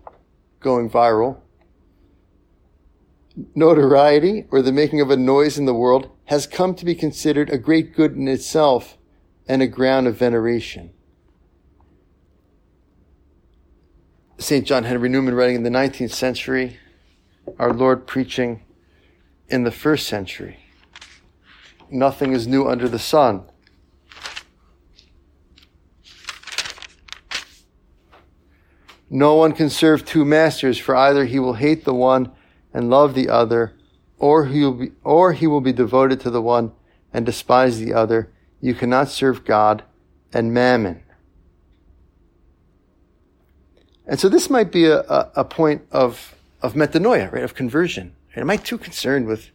going 0.60 0.89
viral. 0.89 1.39
Notoriety, 3.54 4.46
or 4.51 4.62
the 4.62 4.72
making 4.72 5.01
of 5.01 5.10
a 5.10 5.18
noise 5.18 5.58
in 5.58 5.65
the 5.65 5.74
world, 5.74 6.10
has 6.25 6.48
come 6.48 6.74
to 6.75 6.86
be 6.86 6.96
considered 6.96 7.50
a 7.50 7.58
great 7.58 7.94
good 7.94 8.15
in 8.15 8.27
itself 8.27 8.98
and 9.48 9.62
a 9.62 9.68
ground 9.68 10.08
of 10.08 10.15
veneration. 10.15 10.92
St. 14.38 14.65
John 14.65 14.84
Henry 14.84 15.10
Newman 15.10 15.34
writing 15.34 15.56
in 15.56 15.63
the 15.63 15.70
19th 15.70 16.12
century, 16.12 16.80
our 17.58 17.74
Lord 17.74 18.06
preaching 18.06 18.62
in 19.50 19.63
the 19.63 19.72
first 19.72 20.08
century 20.08 20.60
nothing 21.89 22.34
is 22.34 22.48
new 22.48 22.68
under 22.68 22.88
the 22.88 23.00
sun. 23.00 23.44
No 29.10 29.36
one 29.36 29.54
can 29.54 29.70
serve 29.70 30.04
two 30.04 30.25
masters, 30.25 30.77
for 30.77 30.96
either 30.96 31.25
he 31.25 31.39
will 31.39 31.54
hate 31.54 31.86
the 31.86 31.94
one 31.94 32.32
and 32.74 32.89
love 32.89 33.13
the 33.13 33.30
other, 33.30 33.74
or 34.18 34.48
he 34.48 34.62
will 34.62 34.74
be, 34.74 34.92
or 35.04 35.34
he 35.34 35.48
will 35.48 35.62
be 35.62 35.72
devoted 35.72 36.20
to 36.22 36.30
the 36.30 36.42
one 36.42 36.74
and 37.13 37.25
despise 37.25 37.80
the 37.80 37.94
other. 37.94 38.32
You 38.60 38.74
cannot 38.74 39.10
serve 39.10 39.46
God 39.46 39.84
and 40.34 40.54
mammon. 40.54 41.05
And 44.08 44.20
so 44.20 44.30
this 44.30 44.50
might 44.50 44.72
be 44.72 44.86
a, 44.86 45.00
a, 45.02 45.32
a 45.38 45.46
point 45.46 45.84
of, 45.92 46.36
of 46.62 46.74
metanoia, 46.74 47.32
right, 47.32 47.44
of 47.44 47.56
conversion. 47.56 48.16
Am 48.36 48.50
I 48.50 48.58
too 48.58 48.78
concerned 48.78 49.28
with 49.28 49.50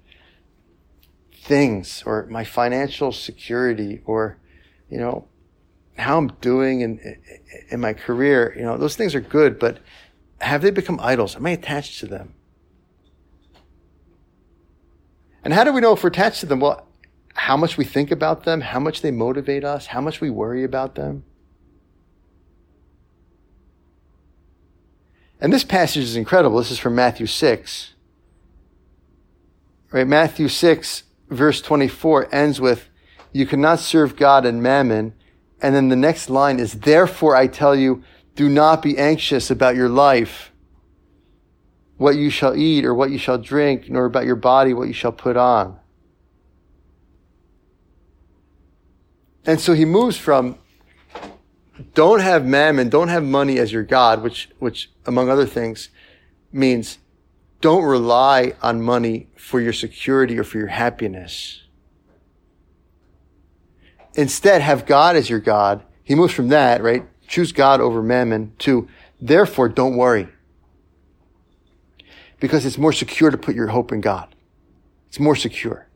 things 1.33 2.02
or 2.07 2.26
my 2.30 2.45
financial 2.45 3.12
security 3.12 4.00
or, 4.04 4.38
you 4.88 4.99
know, 4.99 5.26
how 5.97 6.16
I'm 6.19 6.28
doing 6.40 6.80
in, 6.80 7.21
in 7.71 7.80
my 7.80 7.92
career, 7.92 8.54
you 8.57 8.62
know, 8.62 8.78
those 8.78 8.97
things 8.97 9.14
are 9.14 9.21
good, 9.21 9.59
but 9.59 9.78
have 10.40 10.62
they 10.62 10.71
become 10.71 10.99
idols? 11.00 11.37
Am 11.37 11.45
I 11.47 11.50
attached 11.50 12.00
to 12.00 12.07
them? 12.07 12.35
And 15.45 15.52
how 15.54 15.64
do 15.64 15.73
we 15.73 15.80
know 15.80 15.92
if 15.92 16.02
we're 16.02 16.09
attached 16.09 16.40
to 16.40 16.47
them? 16.47 16.61
Well, 16.61 16.87
how 17.35 17.57
much 17.57 17.76
we 17.76 17.85
think 17.85 18.11
about 18.11 18.45
them, 18.45 18.61
how 18.61 18.80
much 18.80 19.02
they 19.02 19.11
motivate 19.11 19.64
us, 19.64 19.87
how 19.87 20.00
much 20.00 20.21
we 20.21 20.30
worry 20.30 20.64
about 20.64 20.95
them. 20.95 21.25
And 25.40 25.52
this 25.52 25.64
passage 25.64 26.02
is 26.02 26.16
incredible. 26.16 26.59
This 26.59 26.70
is 26.70 26.78
from 26.78 26.94
Matthew 26.94 27.26
6. 27.26 27.94
Right? 29.92 30.06
Matthew 30.06 30.49
6 30.49 31.04
verse 31.30 31.62
24 31.62 32.35
ends 32.35 32.61
with, 32.61 32.88
you 33.32 33.47
cannot 33.47 33.78
serve 33.78 34.16
God 34.16 34.44
and 34.44 34.62
mammon. 34.62 35.14
And 35.62 35.75
then 35.75 35.88
the 35.88 35.97
next 35.97 36.28
line 36.28 36.59
is, 36.59 36.73
therefore 36.73 37.37
I 37.37 37.47
tell 37.47 37.76
you, 37.76 38.02
do 38.35 38.49
not 38.49 38.82
be 38.82 38.99
anxious 38.99 39.50
about 39.50 39.76
your 39.76 39.88
life, 39.88 40.52
what 41.97 42.16
you 42.16 42.30
shall 42.30 42.56
eat 42.56 42.85
or 42.85 42.94
what 42.94 43.11
you 43.11 43.18
shall 43.18 43.38
drink, 43.38 43.88
nor 43.88 44.06
about 44.06 44.25
your 44.25 44.37
body, 44.37 44.75
what 44.75 44.88
you 44.88 44.94
shall 44.94 45.12
put 45.12 45.37
on. 45.37 45.78
And 49.44 49.61
so 49.61 49.73
he 49.73 49.85
moves 49.85 50.16
from 50.16 50.59
don't 51.94 52.20
have 52.20 52.44
mammon, 52.44 52.88
don't 52.88 53.08
have 53.08 53.25
money 53.25 53.58
as 53.58 53.72
your 53.72 53.82
God, 53.82 54.22
which, 54.22 54.50
which 54.58 54.90
among 55.06 55.28
other 55.28 55.46
things 55.46 55.90
means 56.52 56.99
don't 57.60 57.84
rely 57.84 58.54
on 58.62 58.82
money 58.82 59.28
for 59.37 59.60
your 59.60 59.72
security 59.72 60.38
or 60.38 60.44
for 60.44 60.58
your 60.58 60.68
happiness. 60.68 61.62
Instead, 64.14 64.62
have 64.62 64.87
God 64.87 65.16
as 65.16 65.30
your 65.30 65.40
God. 65.40 65.82
He 66.02 66.14
moves 66.14 66.32
from 66.32 66.49
that, 66.49 66.82
right? 66.82 67.06
Choose 67.28 67.52
God 67.52 67.80
over 67.80 68.02
mammon 68.02 68.52
to, 68.60 68.88
therefore, 69.20 69.68
don't 69.68 69.96
worry. 69.96 70.28
Because 72.40 72.64
it's 72.66 72.78
more 72.78 72.92
secure 72.92 73.30
to 73.30 73.38
put 73.38 73.54
your 73.54 73.68
hope 73.68 73.92
in 73.92 74.00
God. 74.00 74.34
It's 75.08 75.20
more 75.20 75.37
secure. 75.37 75.87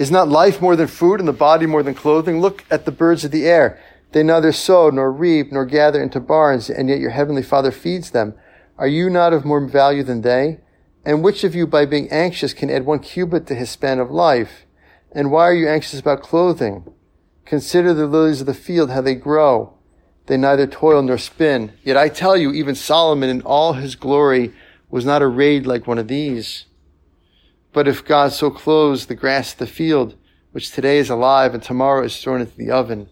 Is 0.00 0.10
not 0.10 0.30
life 0.30 0.62
more 0.62 0.76
than 0.76 0.86
food 0.86 1.20
and 1.20 1.28
the 1.28 1.32
body 1.34 1.66
more 1.66 1.82
than 1.82 1.92
clothing? 1.92 2.40
Look 2.40 2.64
at 2.70 2.86
the 2.86 2.90
birds 2.90 3.22
of 3.22 3.32
the 3.32 3.46
air. 3.46 3.78
They 4.12 4.22
neither 4.22 4.50
sow 4.50 4.88
nor 4.88 5.12
reap 5.12 5.52
nor 5.52 5.66
gather 5.66 6.02
into 6.02 6.20
barns, 6.20 6.70
and 6.70 6.88
yet 6.88 7.00
your 7.00 7.10
heavenly 7.10 7.42
Father 7.42 7.70
feeds 7.70 8.12
them. 8.12 8.32
Are 8.78 8.86
you 8.86 9.10
not 9.10 9.34
of 9.34 9.44
more 9.44 9.60
value 9.60 10.02
than 10.02 10.22
they? 10.22 10.60
And 11.04 11.22
which 11.22 11.44
of 11.44 11.54
you, 11.54 11.66
by 11.66 11.84
being 11.84 12.10
anxious, 12.10 12.54
can 12.54 12.70
add 12.70 12.86
one 12.86 13.00
cubit 13.00 13.46
to 13.48 13.54
his 13.54 13.68
span 13.68 13.98
of 13.98 14.10
life? 14.10 14.64
And 15.12 15.30
why 15.30 15.42
are 15.42 15.54
you 15.54 15.68
anxious 15.68 16.00
about 16.00 16.22
clothing? 16.22 16.90
Consider 17.44 17.92
the 17.92 18.06
lilies 18.06 18.40
of 18.40 18.46
the 18.46 18.54
field, 18.54 18.90
how 18.90 19.02
they 19.02 19.14
grow. 19.14 19.74
They 20.28 20.38
neither 20.38 20.66
toil 20.66 21.02
nor 21.02 21.18
spin. 21.18 21.74
Yet 21.84 21.98
I 21.98 22.08
tell 22.08 22.38
you, 22.38 22.52
even 22.52 22.74
Solomon 22.74 23.28
in 23.28 23.42
all 23.42 23.74
his 23.74 23.96
glory 23.96 24.54
was 24.88 25.04
not 25.04 25.20
arrayed 25.22 25.66
like 25.66 25.86
one 25.86 25.98
of 25.98 26.08
these. 26.08 26.64
But 27.72 27.86
if 27.86 28.04
God 28.04 28.32
so 28.32 28.50
clothes 28.50 29.06
the 29.06 29.14
grass 29.14 29.52
of 29.52 29.58
the 29.58 29.66
field, 29.66 30.16
which 30.52 30.72
today 30.72 30.98
is 30.98 31.10
alive 31.10 31.54
and 31.54 31.62
tomorrow 31.62 32.04
is 32.04 32.20
thrown 32.20 32.40
into 32.40 32.56
the 32.56 32.70
oven, 32.70 33.08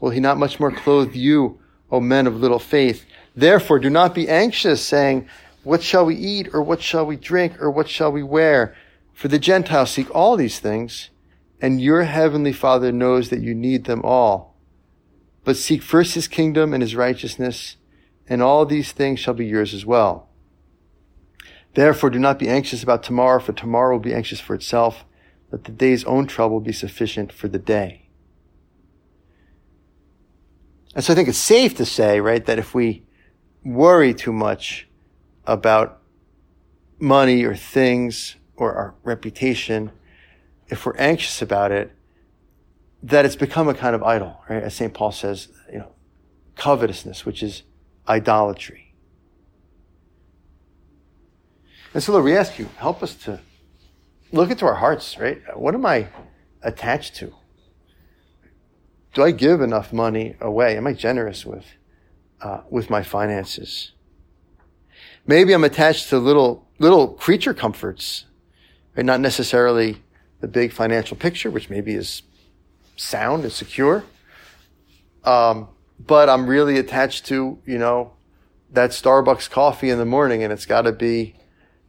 will 0.00 0.10
he 0.10 0.20
not 0.20 0.38
much 0.38 0.60
more 0.60 0.70
clothe 0.70 1.14
you, 1.14 1.58
O 1.90 2.00
men 2.00 2.26
of 2.26 2.36
little 2.36 2.58
faith? 2.58 3.04
Therefore, 3.34 3.78
do 3.78 3.90
not 3.90 4.14
be 4.14 4.28
anxious, 4.28 4.80
saying, 4.80 5.28
What 5.64 5.82
shall 5.82 6.06
we 6.06 6.14
eat, 6.14 6.48
or 6.52 6.62
what 6.62 6.80
shall 6.80 7.04
we 7.04 7.16
drink, 7.16 7.60
or 7.60 7.70
what 7.70 7.88
shall 7.88 8.12
we 8.12 8.22
wear? 8.22 8.76
For 9.12 9.28
the 9.28 9.38
Gentiles 9.38 9.90
seek 9.90 10.14
all 10.14 10.36
these 10.36 10.60
things, 10.60 11.10
and 11.60 11.80
your 11.80 12.04
heavenly 12.04 12.52
Father 12.52 12.92
knows 12.92 13.30
that 13.30 13.42
you 13.42 13.54
need 13.54 13.84
them 13.84 14.02
all. 14.04 14.56
But 15.44 15.56
seek 15.56 15.82
first 15.82 16.14
his 16.14 16.28
kingdom 16.28 16.72
and 16.72 16.82
his 16.82 16.94
righteousness, 16.94 17.76
and 18.28 18.42
all 18.42 18.66
these 18.66 18.92
things 18.92 19.20
shall 19.20 19.34
be 19.34 19.46
yours 19.46 19.74
as 19.74 19.86
well. 19.86 20.25
Therefore, 21.76 22.08
do 22.08 22.18
not 22.18 22.38
be 22.38 22.48
anxious 22.48 22.82
about 22.82 23.02
tomorrow, 23.02 23.38
for 23.38 23.52
tomorrow 23.52 23.96
will 23.96 24.02
be 24.02 24.14
anxious 24.14 24.40
for 24.40 24.54
itself. 24.54 25.04
Let 25.52 25.64
the 25.64 25.72
day's 25.72 26.04
own 26.04 26.26
trouble 26.26 26.58
be 26.58 26.72
sufficient 26.72 27.30
for 27.30 27.48
the 27.48 27.58
day. 27.58 28.08
And 30.94 31.04
so 31.04 31.12
I 31.12 31.16
think 31.16 31.28
it's 31.28 31.36
safe 31.36 31.76
to 31.76 31.84
say, 31.84 32.18
right, 32.18 32.42
that 32.46 32.58
if 32.58 32.74
we 32.74 33.04
worry 33.62 34.14
too 34.14 34.32
much 34.32 34.88
about 35.44 36.00
money 36.98 37.44
or 37.44 37.54
things 37.54 38.36
or 38.56 38.72
our 38.72 38.94
reputation, 39.02 39.92
if 40.68 40.86
we're 40.86 40.96
anxious 40.96 41.42
about 41.42 41.72
it, 41.72 41.92
that 43.02 43.26
it's 43.26 43.36
become 43.36 43.68
a 43.68 43.74
kind 43.74 43.94
of 43.94 44.02
idol, 44.02 44.40
right? 44.48 44.62
As 44.62 44.74
St. 44.74 44.94
Paul 44.94 45.12
says, 45.12 45.48
you 45.70 45.80
know, 45.80 45.92
covetousness, 46.54 47.26
which 47.26 47.42
is 47.42 47.64
idolatry. 48.08 48.85
And 51.96 52.02
so, 52.02 52.12
Lord, 52.12 52.26
we 52.26 52.36
ask 52.36 52.58
you, 52.58 52.68
help 52.76 53.02
us 53.02 53.14
to 53.24 53.40
look 54.30 54.50
into 54.50 54.66
our 54.66 54.74
hearts, 54.74 55.16
right? 55.18 55.40
What 55.56 55.74
am 55.74 55.86
I 55.86 56.08
attached 56.62 57.16
to? 57.16 57.32
do 59.16 59.22
I 59.22 59.30
give 59.30 59.62
enough 59.62 59.94
money 59.94 60.36
away? 60.42 60.76
Am 60.76 60.86
I 60.86 60.92
generous 60.92 61.46
with, 61.46 61.64
uh, 62.42 62.60
with 62.68 62.90
my 62.90 63.02
finances? 63.02 63.92
Maybe 65.26 65.54
I'm 65.54 65.64
attached 65.64 66.10
to 66.10 66.18
little, 66.18 66.68
little 66.78 67.08
creature 67.08 67.54
comforts, 67.54 68.26
right? 68.94 69.06
Not 69.06 69.20
necessarily 69.20 70.02
the 70.40 70.48
big 70.48 70.70
financial 70.70 71.16
picture, 71.16 71.50
which 71.50 71.70
maybe 71.70 71.94
is 71.94 72.24
sound 72.96 73.44
and 73.44 73.52
secure. 73.52 74.04
Um, 75.24 75.68
but 75.98 76.28
I'm 76.28 76.46
really 76.46 76.76
attached 76.76 77.24
to, 77.28 77.58
you 77.64 77.78
know, 77.78 78.12
that 78.70 78.90
Starbucks 78.90 79.48
coffee 79.48 79.88
in 79.88 79.96
the 79.96 80.04
morning 80.04 80.42
and 80.42 80.52
it's 80.52 80.66
got 80.66 80.82
to 80.82 80.92
be, 80.92 81.36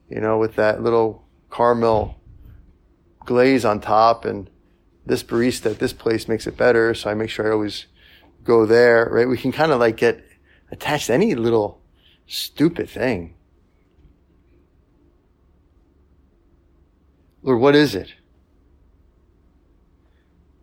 you 0.10 0.20
know, 0.22 0.38
with 0.38 0.56
that 0.56 0.82
little 0.82 1.28
caramel 1.52 2.20
glaze 3.26 3.66
on 3.66 3.82
top 3.82 4.26
and 4.26 4.50
this 5.06 5.24
barista 5.24 5.72
at 5.72 5.80
this 5.80 5.94
place 5.94 6.28
makes 6.28 6.48
it 6.48 6.58
better, 6.58 6.94
so 6.94 7.10
I 7.10 7.14
make 7.14 7.30
sure 7.30 7.48
I 7.48 7.54
always 7.54 7.86
go 8.44 8.66
there, 8.66 9.08
right? 9.12 9.28
We 9.28 9.38
can 9.38 9.52
kind 9.52 9.72
of 9.72 9.80
like 9.80 9.98
get 9.98 10.24
attached 10.72 11.08
to 11.08 11.14
any 11.14 11.36
little 11.36 11.82
stupid 12.26 12.90
thing. 12.90 13.36
Lord, 17.42 17.62
what 17.62 17.76
is 17.76 17.96
it? 17.96 18.14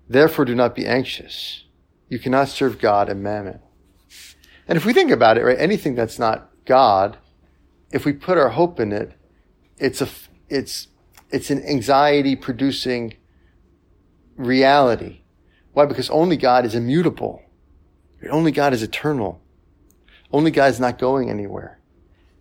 Therefore, 0.09 0.45
do 0.45 0.55
not 0.55 0.75
be 0.75 0.87
anxious. 0.87 1.65
You 2.09 2.19
cannot 2.19 2.49
serve 2.49 2.79
God 2.79 3.09
and 3.09 3.23
mammon. 3.23 3.61
And 4.69 4.77
if 4.77 4.85
we 4.85 4.93
think 4.93 5.11
about 5.11 5.39
it, 5.39 5.45
right, 5.45 5.59
anything 5.59 5.95
that's 5.95 6.19
not 6.19 6.51
God, 6.67 7.17
if 7.91 8.05
we 8.05 8.13
put 8.13 8.37
our 8.37 8.51
hope 8.51 8.81
in 8.81 8.93
it, 8.93 9.13
it's 9.79 10.01
a, 10.01 10.09
it's, 10.49 10.89
it's 11.31 11.51
an 11.51 11.63
anxiety 11.65 12.37
producing 12.37 13.15
reality. 14.37 15.21
Why? 15.73 15.87
Because 15.87 16.11
only 16.11 16.37
God 16.37 16.65
is 16.65 16.75
immutable. 16.75 17.43
Only 18.31 18.53
God 18.53 18.73
is 18.73 18.83
eternal. 18.83 19.41
Only 20.33 20.51
God 20.51 20.71
is 20.71 20.81
not 20.81 20.99
going 20.99 21.31
anywhere. 21.31 21.79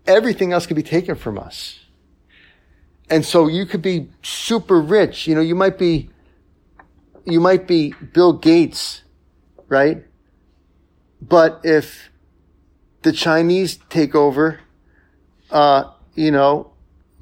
Everything 0.05 0.53
else 0.53 0.65
can 0.65 0.75
be 0.75 0.83
taken 0.83 1.15
from 1.15 1.37
us. 1.37 1.79
And 3.09 3.25
so 3.25 3.47
you 3.47 3.65
could 3.65 3.81
be 3.81 4.09
super 4.21 4.81
rich. 4.81 5.27
You 5.27 5.35
know, 5.35 5.41
you 5.41 5.55
might 5.55 5.77
be, 5.77 6.09
you 7.25 7.39
might 7.39 7.67
be 7.67 7.93
Bill 8.13 8.33
Gates, 8.33 9.03
right? 9.67 10.03
But 11.21 11.61
if 11.63 12.09
the 13.01 13.11
Chinese 13.11 13.77
take 13.89 14.15
over, 14.15 14.59
uh, 15.51 15.91
you 16.15 16.31
know, 16.31 16.72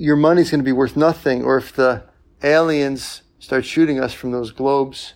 your 0.01 0.15
money's 0.15 0.49
going 0.49 0.59
to 0.59 0.65
be 0.65 0.71
worth 0.71 0.97
nothing. 0.97 1.43
Or 1.43 1.57
if 1.57 1.75
the 1.75 2.03
aliens 2.41 3.21
start 3.37 3.65
shooting 3.65 3.99
us 3.99 4.13
from 4.13 4.31
those 4.31 4.51
globes, 4.51 5.13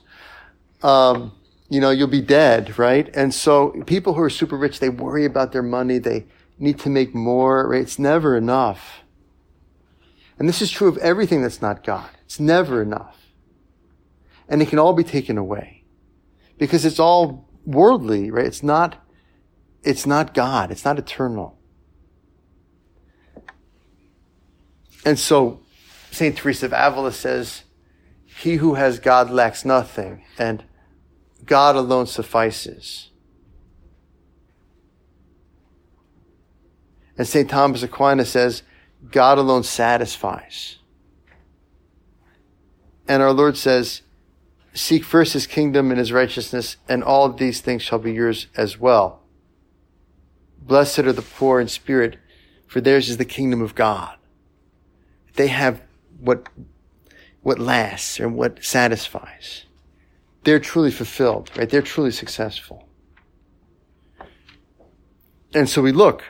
um, 0.84 1.32
you 1.70 1.82
know, 1.82 1.90
you'll 1.90 2.08
be 2.08 2.22
dead, 2.22 2.78
right? 2.78 3.10
And 3.16 3.34
so 3.34 3.72
people 3.88 4.14
who 4.14 4.22
are 4.22 4.30
super 4.30 4.56
rich, 4.56 4.80
they 4.80 4.90
worry 4.90 5.26
about 5.26 5.54
their 5.54 5.64
money. 5.64 5.98
They 5.98 6.28
need 6.60 6.78
to 6.82 6.90
make 6.90 7.16
more, 7.16 7.68
right? 7.68 7.82
It's 7.82 7.98
never 7.98 8.38
enough. 8.38 9.02
And 10.38 10.48
this 10.48 10.62
is 10.62 10.70
true 10.70 10.88
of 10.88 11.00
everything 11.00 11.42
that's 11.42 11.64
not 11.64 11.84
God. 11.84 12.10
It's 12.26 12.40
never 12.40 12.84
enough. 12.84 13.18
And 14.48 14.62
it 14.62 14.70
can 14.70 14.78
all 14.78 14.94
be 14.94 15.04
taken 15.04 15.40
away 15.40 15.84
because 16.60 16.86
it's 16.86 17.00
all 17.00 17.50
worldly, 17.66 18.30
right? 18.30 18.46
It's 18.46 18.62
not, 18.62 19.04
it's 19.82 20.06
not 20.06 20.36
God. 20.36 20.70
It's 20.70 20.86
not 20.86 21.00
eternal. 21.00 21.55
And 25.06 25.18
so 25.18 25.62
St. 26.12 26.36
Teresa 26.36 26.66
of 26.66 26.74
Avila 26.74 27.14
says, 27.14 27.64
he 28.38 28.56
who 28.56 28.74
has 28.74 29.00
God 29.00 29.30
lacks 29.30 29.64
nothing, 29.64 30.24
and 30.38 30.66
God 31.46 31.78
alone 31.78 32.06
suffices. 32.06 33.12
And 37.18 37.26
St. 37.26 37.50
Thomas 37.50 37.82
Aquinas 37.82 38.30
says, 38.30 38.64
God 39.10 39.38
alone 39.38 39.64
satisfies. 39.64 40.80
And 43.08 43.24
our 43.24 43.32
Lord 43.32 43.56
says, 43.56 44.02
Seek 44.74 45.06
first 45.06 45.32
his 45.32 45.48
kingdom 45.48 45.90
and 45.90 45.98
his 45.98 46.12
righteousness, 46.12 46.76
and 46.90 47.02
all 47.02 47.30
these 47.30 47.62
things 47.62 47.82
shall 47.82 48.00
be 48.00 48.12
yours 48.12 48.48
as 48.58 48.78
well. 48.78 49.22
Blessed 50.62 51.00
are 51.00 51.14
the 51.14 51.22
poor 51.22 51.62
in 51.62 51.70
spirit, 51.70 52.18
for 52.68 52.82
theirs 52.82 53.08
is 53.08 53.16
the 53.16 53.24
kingdom 53.24 53.62
of 53.62 53.76
God. 53.76 54.18
They 55.36 55.48
have 55.48 55.82
what 56.20 56.48
what 57.42 57.60
lasts 57.60 58.20
and 58.20 58.36
what 58.36 58.64
satisfies. 58.64 59.66
They're 60.44 60.60
truly 60.60 60.90
fulfilled, 60.90 61.52
right? 61.56 61.70
They're 61.70 61.84
truly 61.84 62.12
successful. 62.12 62.88
And 65.54 65.70
so 65.70 65.82
we 65.82 65.92
look 65.92 66.24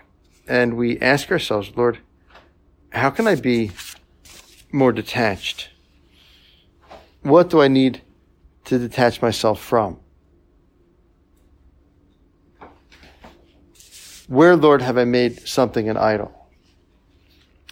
and 0.47 0.75
we 0.75 0.99
ask 0.99 1.31
ourselves, 1.31 1.71
Lord, 1.75 1.99
how 2.91 3.09
can 3.09 3.27
I 3.27 3.35
be 3.35 3.71
more 4.73 4.91
detached? 4.91 5.69
What 7.21 7.49
do 7.49 7.61
I 7.61 7.69
need 7.69 8.01
to 8.65 8.77
detach 8.77 9.21
myself 9.21 9.59
from? 9.61 9.99
Where, 14.27 14.55
Lord, 14.55 14.81
have 14.81 14.97
I 14.97 15.05
made 15.05 15.47
something 15.47 15.87
an 15.87 15.97
idol? 15.97 16.34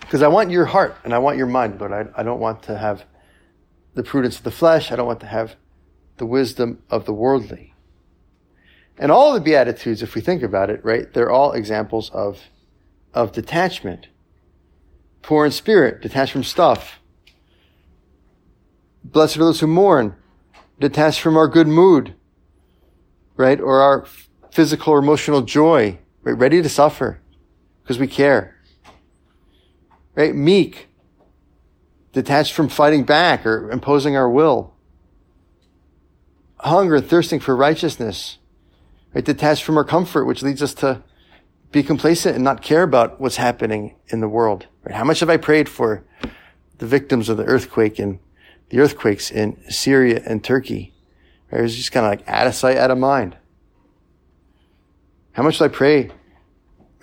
Because 0.03 0.21
I 0.21 0.27
want 0.27 0.51
your 0.51 0.65
heart 0.65 0.95
and 1.03 1.13
I 1.13 1.17
want 1.17 1.37
your 1.37 1.47
mind, 1.47 1.79
Lord. 1.79 1.91
I, 1.91 2.05
I 2.15 2.23
don't 2.23 2.39
want 2.39 2.63
to 2.63 2.77
have 2.77 3.05
the 3.95 4.03
prudence 4.03 4.37
of 4.37 4.43
the 4.43 4.51
flesh. 4.51 4.91
I 4.91 4.95
don't 4.95 5.07
want 5.07 5.21
to 5.21 5.25
have 5.27 5.55
the 6.17 6.25
wisdom 6.25 6.83
of 6.89 7.05
the 7.05 7.13
worldly. 7.13 7.73
And 8.97 9.11
all 9.11 9.33
the 9.33 9.41
Beatitudes, 9.41 10.03
if 10.03 10.13
we 10.13 10.21
think 10.21 10.43
about 10.43 10.69
it, 10.69 10.83
right, 10.85 11.11
they're 11.13 11.31
all 11.31 11.53
examples 11.53 12.09
of, 12.11 12.41
of 13.13 13.31
detachment. 13.31 14.07
Poor 15.21 15.45
in 15.45 15.51
spirit, 15.51 16.01
detached 16.01 16.33
from 16.33 16.43
stuff. 16.43 16.99
Blessed 19.03 19.37
are 19.37 19.39
those 19.39 19.59
who 19.59 19.67
mourn, 19.67 20.15
detached 20.79 21.21
from 21.21 21.37
our 21.37 21.47
good 21.47 21.67
mood, 21.67 22.13
right, 23.35 23.59
or 23.59 23.81
our 23.81 24.05
physical 24.51 24.93
or 24.93 24.99
emotional 24.99 25.41
joy, 25.41 25.97
right, 26.21 26.37
ready 26.37 26.61
to 26.61 26.69
suffer 26.69 27.19
because 27.81 27.97
we 27.97 28.07
care. 28.07 28.55
Right, 30.15 30.35
meek, 30.35 30.87
detached 32.11 32.53
from 32.53 32.69
fighting 32.69 33.03
back 33.03 33.45
or 33.45 33.71
imposing 33.71 34.15
our 34.15 34.29
will. 34.29 34.73
Hunger 36.59 36.95
and 36.95 37.05
thirsting 37.05 37.39
for 37.39 37.55
righteousness, 37.55 38.37
right? 39.13 39.25
Detached 39.25 39.63
from 39.63 39.77
our 39.77 39.83
comfort, 39.83 40.25
which 40.25 40.43
leads 40.43 40.61
us 40.61 40.73
to 40.75 41.01
be 41.71 41.83
complacent 41.83 42.35
and 42.35 42.43
not 42.43 42.61
care 42.61 42.83
about 42.83 43.19
what's 43.19 43.37
happening 43.37 43.95
in 44.07 44.21
the 44.21 44.29
world. 44.29 44.67
Right? 44.83 44.95
How 44.95 45.03
much 45.03 45.19
have 45.19 45.29
I 45.29 45.37
prayed 45.37 45.67
for 45.67 46.05
the 46.77 46.85
victims 46.85 47.27
of 47.27 47.37
the 47.37 47.45
earthquake 47.45 47.97
and 47.99 48.19
the 48.69 48.79
earthquakes 48.79 49.31
in 49.31 49.57
Syria 49.69 50.21
and 50.25 50.43
Turkey? 50.43 50.93
Right? 51.51 51.59
It 51.59 51.63
was 51.63 51.75
just 51.75 51.91
kind 51.91 52.05
of 52.05 52.11
like 52.11 52.27
out 52.29 52.47
of 52.47 52.53
sight, 52.53 52.77
out 52.77 52.91
of 52.91 52.99
mind. 52.99 53.35
How 55.31 55.41
much 55.41 55.57
do 55.57 55.65
I 55.65 55.69
pray, 55.69 56.11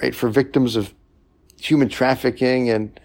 right, 0.01 0.15
for 0.15 0.29
victims 0.29 0.77
of 0.77 0.95
human 1.69 1.89
trafficking 1.89 2.71
and, 2.71 2.99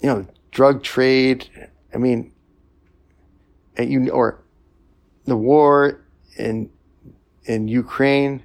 you 0.00 0.08
know, 0.08 0.26
drug 0.50 0.82
trade? 0.82 1.48
I 1.94 1.98
mean, 1.98 2.32
you, 3.78 4.10
or 4.10 4.42
the 5.24 5.36
war 5.36 6.00
in, 6.36 6.70
in 7.44 7.68
Ukraine, 7.68 8.42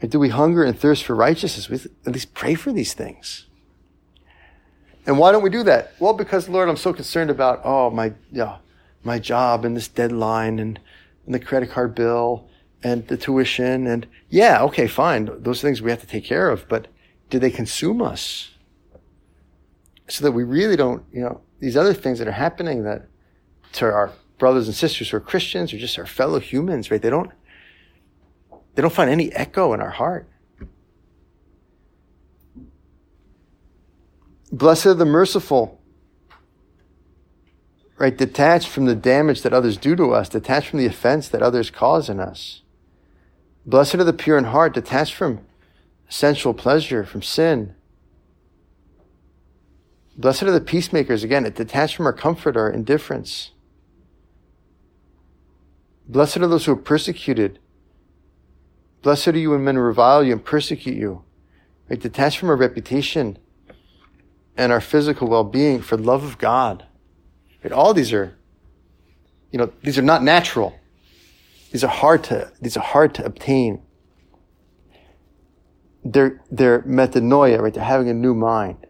do 0.00 0.18
we 0.18 0.28
hunger 0.28 0.64
and 0.64 0.78
thirst 0.78 1.04
for 1.04 1.14
righteousness? 1.14 1.68
We 1.68 1.76
at 2.06 2.12
least 2.12 2.34
pray 2.34 2.54
for 2.54 2.72
these 2.72 2.92
things. 2.92 3.46
And 5.06 5.18
why 5.18 5.32
don't 5.32 5.42
we 5.42 5.50
do 5.50 5.62
that? 5.64 5.92
Well, 5.98 6.12
because 6.14 6.48
Lord, 6.48 6.68
I'm 6.68 6.76
so 6.76 6.92
concerned 6.92 7.30
about, 7.30 7.60
oh, 7.64 7.90
my, 7.90 8.12
yeah, 8.30 8.58
my 9.02 9.18
job 9.18 9.64
and 9.64 9.76
this 9.76 9.88
deadline 9.88 10.58
and, 10.58 10.78
and 11.26 11.34
the 11.34 11.38
credit 11.38 11.70
card 11.70 11.94
bill 11.94 12.48
and 12.84 13.08
the 13.08 13.16
tuition. 13.16 13.86
And 13.86 14.06
yeah, 14.28 14.62
okay, 14.62 14.86
fine. 14.86 15.30
Those 15.42 15.60
things 15.60 15.82
we 15.82 15.90
have 15.90 16.00
to 16.00 16.06
take 16.06 16.24
care 16.24 16.50
of, 16.50 16.68
but 16.68 16.86
do 17.30 17.38
they 17.40 17.50
consume 17.50 18.00
us? 18.00 18.50
So 20.08 20.22
that 20.22 20.32
we 20.32 20.44
really 20.44 20.76
don't, 20.76 21.02
you 21.10 21.22
know, 21.22 21.40
these 21.58 21.76
other 21.76 21.94
things 21.94 22.18
that 22.18 22.28
are 22.28 22.32
happening 22.32 22.84
that 22.84 23.08
to 23.72 23.86
our 23.86 24.12
brothers 24.38 24.66
and 24.68 24.76
sisters 24.76 25.08
who 25.08 25.16
are 25.16 25.20
Christians 25.20 25.72
or 25.72 25.78
just 25.78 25.98
our 25.98 26.06
fellow 26.06 26.38
humans, 26.38 26.90
right? 26.90 27.00
They 27.00 27.08
don't, 27.08 27.30
they 28.74 28.82
don't 28.82 28.92
find 28.92 29.08
any 29.08 29.32
echo 29.32 29.72
in 29.72 29.80
our 29.80 29.90
heart. 29.90 30.28
Blessed 34.52 34.86
are 34.86 34.94
the 34.94 35.06
merciful, 35.06 35.80
right? 37.96 38.16
Detached 38.16 38.68
from 38.68 38.84
the 38.84 38.94
damage 38.94 39.42
that 39.42 39.54
others 39.54 39.78
do 39.78 39.96
to 39.96 40.12
us, 40.12 40.28
detached 40.28 40.68
from 40.68 40.80
the 40.80 40.86
offense 40.86 41.28
that 41.28 41.42
others 41.42 41.70
cause 41.70 42.10
in 42.10 42.20
us. 42.20 42.60
Blessed 43.66 43.96
are 43.96 44.04
the 44.04 44.12
pure 44.12 44.38
in 44.38 44.44
heart, 44.44 44.74
detached 44.74 45.14
from 45.14 45.46
sensual 46.08 46.54
pleasure, 46.54 47.04
from 47.04 47.22
sin. 47.22 47.74
Blessed 50.16 50.44
are 50.44 50.50
the 50.52 50.60
peacemakers, 50.60 51.24
again, 51.24 51.42
detached 51.42 51.96
from 51.96 52.06
our 52.06 52.12
comfort 52.12 52.56
our 52.56 52.70
indifference. 52.70 53.52
Blessed 56.06 56.38
are 56.38 56.46
those 56.46 56.66
who 56.66 56.72
are 56.72 56.76
persecuted, 56.76 57.58
Blessed 59.04 59.28
are 59.28 59.38
you 59.38 59.50
when 59.50 59.62
men 59.62 59.76
revile 59.76 60.24
you 60.24 60.32
and 60.32 60.42
persecute 60.42 60.96
you. 60.96 61.24
Right? 61.90 62.00
Detached 62.00 62.38
from 62.38 62.48
our 62.48 62.56
reputation 62.56 63.36
and 64.56 64.72
our 64.72 64.80
physical 64.80 65.28
well-being 65.28 65.82
for 65.82 65.98
love 65.98 66.24
of 66.24 66.38
God. 66.38 66.86
Right? 67.62 67.70
All 67.70 67.92
these 67.92 68.14
are, 68.14 68.34
you 69.50 69.58
know, 69.58 69.70
these 69.82 69.98
are 69.98 70.02
not 70.02 70.22
natural. 70.22 70.74
These 71.74 71.82
are 71.82 71.88
hard 71.88 72.22
to, 72.24 72.52
these 72.60 72.76
are 72.76 72.84
hard 72.84 73.16
to 73.16 73.24
obtain. 73.24 73.82
They're, 76.04 76.40
they're 76.48 76.82
metanoia, 76.82 77.60
right? 77.60 77.74
They're 77.74 77.82
having 77.82 78.08
a 78.08 78.14
new 78.14 78.32
mind. 78.32 78.86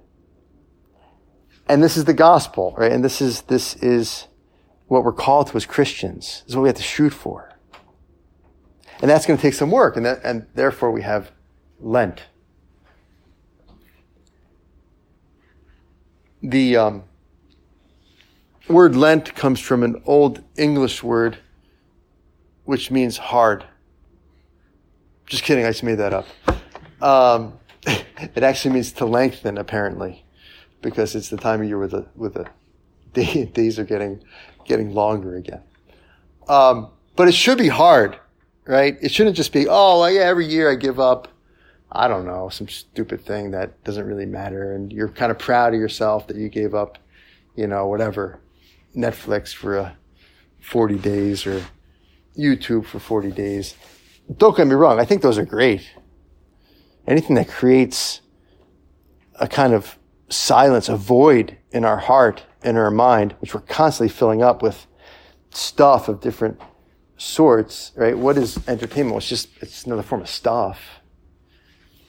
And 1.66 1.82
this 1.82 1.96
is 1.96 2.04
the 2.04 2.12
gospel, 2.12 2.74
right? 2.76 2.92
And 2.92 3.02
this 3.02 3.22
is, 3.22 3.40
this 3.42 3.74
is 3.76 4.26
what 4.86 5.02
we're 5.02 5.14
called 5.14 5.46
to 5.46 5.56
as 5.56 5.64
Christians. 5.64 6.42
This 6.42 6.50
is 6.50 6.56
what 6.56 6.64
we 6.64 6.68
have 6.68 6.76
to 6.76 6.82
shoot 6.82 7.14
for. 7.14 7.54
And 9.00 9.10
that's 9.10 9.24
going 9.24 9.38
to 9.38 9.42
take 9.42 9.54
some 9.54 9.70
work, 9.70 9.96
and, 9.96 10.04
that, 10.04 10.20
and 10.22 10.46
therefore 10.54 10.90
we 10.90 11.00
have 11.00 11.32
Lent. 11.80 12.24
The 16.42 16.76
um, 16.76 17.04
word 18.68 18.94
Lent 18.94 19.34
comes 19.34 19.58
from 19.58 19.82
an 19.82 20.02
old 20.04 20.44
English 20.58 21.02
word 21.02 21.38
which 22.64 22.90
means 22.90 23.16
hard. 23.16 23.64
Just 25.26 25.44
kidding, 25.44 25.64
I 25.64 25.70
just 25.70 25.82
made 25.82 25.98
that 25.98 26.12
up. 26.12 26.26
Um, 27.02 27.58
it 27.86 28.42
actually 28.42 28.74
means 28.74 28.92
to 28.92 29.06
lengthen, 29.06 29.58
apparently, 29.58 30.24
because 30.82 31.14
it's 31.14 31.30
the 31.30 31.36
time 31.36 31.62
of 31.62 31.68
year 31.68 31.78
where 31.78 31.88
the, 31.88 32.06
where 32.14 32.30
the 32.30 32.46
day, 33.12 33.46
days 33.46 33.78
are 33.78 33.84
getting, 33.84 34.22
getting 34.66 34.94
longer 34.94 35.36
again. 35.36 35.62
Um, 36.48 36.90
but 37.16 37.28
it 37.28 37.32
should 37.32 37.58
be 37.58 37.68
hard 37.68 38.18
right? 38.66 38.96
It 39.00 39.10
shouldn't 39.10 39.36
just 39.36 39.52
be, 39.52 39.66
oh, 39.68 40.04
yeah, 40.06 40.22
every 40.22 40.46
year 40.46 40.70
I 40.70 40.74
give 40.74 40.98
up, 40.98 41.28
I 41.92 42.08
don't 42.08 42.26
know, 42.26 42.48
some 42.48 42.68
stupid 42.68 43.24
thing 43.24 43.50
that 43.52 43.82
doesn't 43.84 44.06
really 44.06 44.26
matter. 44.26 44.74
And 44.74 44.92
you're 44.92 45.08
kind 45.08 45.30
of 45.30 45.38
proud 45.38 45.74
of 45.74 45.80
yourself 45.80 46.26
that 46.28 46.36
you 46.36 46.48
gave 46.48 46.74
up, 46.74 46.98
you 47.56 47.66
know, 47.66 47.86
whatever, 47.86 48.40
Netflix 48.96 49.54
for 49.54 49.78
uh, 49.78 49.92
40 50.60 50.98
days 50.98 51.46
or 51.46 51.64
YouTube 52.36 52.86
for 52.86 52.98
40 52.98 53.30
days. 53.30 53.74
Don't 54.36 54.56
get 54.56 54.66
me 54.66 54.74
wrong. 54.74 54.98
I 54.98 55.04
think 55.04 55.22
those 55.22 55.38
are 55.38 55.44
great. 55.44 55.88
Anything 57.06 57.36
that 57.36 57.48
creates 57.48 58.20
a 59.38 59.46
kind 59.46 59.74
of 59.74 59.98
silence, 60.28 60.88
a 60.88 60.96
void 60.96 61.58
in 61.70 61.84
our 61.84 61.98
heart, 61.98 62.44
in 62.62 62.76
our 62.76 62.90
mind, 62.90 63.34
which 63.40 63.54
we're 63.54 63.60
constantly 63.60 64.08
filling 64.08 64.42
up 64.42 64.62
with 64.62 64.86
stuff 65.50 66.08
of 66.08 66.20
different 66.20 66.60
sorts, 67.16 67.92
right? 67.94 68.16
What 68.16 68.38
is 68.38 68.58
entertainment? 68.68 69.16
It's 69.18 69.28
just, 69.28 69.48
it's 69.60 69.84
another 69.84 70.02
form 70.02 70.22
of 70.22 70.28
stuff. 70.28 70.80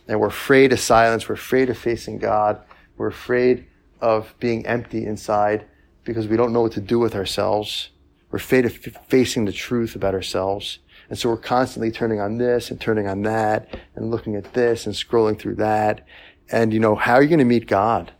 And 0.07 0.19
we're 0.19 0.27
afraid 0.27 0.71
of 0.71 0.79
silence. 0.79 1.27
We're 1.27 1.35
afraid 1.35 1.69
of 1.69 1.77
facing 1.77 2.19
God. 2.19 2.61
We're 2.97 3.07
afraid 3.07 3.67
of 4.01 4.33
being 4.39 4.65
empty 4.65 5.05
inside 5.05 5.65
because 6.03 6.27
we 6.27 6.37
don't 6.37 6.53
know 6.53 6.61
what 6.61 6.73
to 6.73 6.81
do 6.81 6.99
with 6.99 7.15
ourselves. 7.15 7.89
We're 8.35 8.39
facing 8.39 9.45
the 9.45 9.53
truth 9.53 9.95
about 9.95 10.13
ourselves. 10.13 10.79
And 11.09 11.17
so 11.17 11.29
we're 11.29 11.37
constantly 11.37 11.89
turning 11.89 12.19
on 12.19 12.37
this 12.37 12.69
and 12.69 12.81
turning 12.81 13.07
on 13.07 13.21
that 13.21 13.79
and 13.95 14.11
looking 14.11 14.35
at 14.35 14.53
this 14.53 14.85
and 14.85 14.93
scrolling 14.93 15.39
through 15.39 15.55
that. 15.55 16.05
And, 16.51 16.73
you 16.73 16.81
know, 16.81 16.95
how 16.95 17.13
are 17.13 17.21
you 17.21 17.29
going 17.29 17.39
to 17.39 17.45
meet 17.45 17.65
God? 17.65 18.11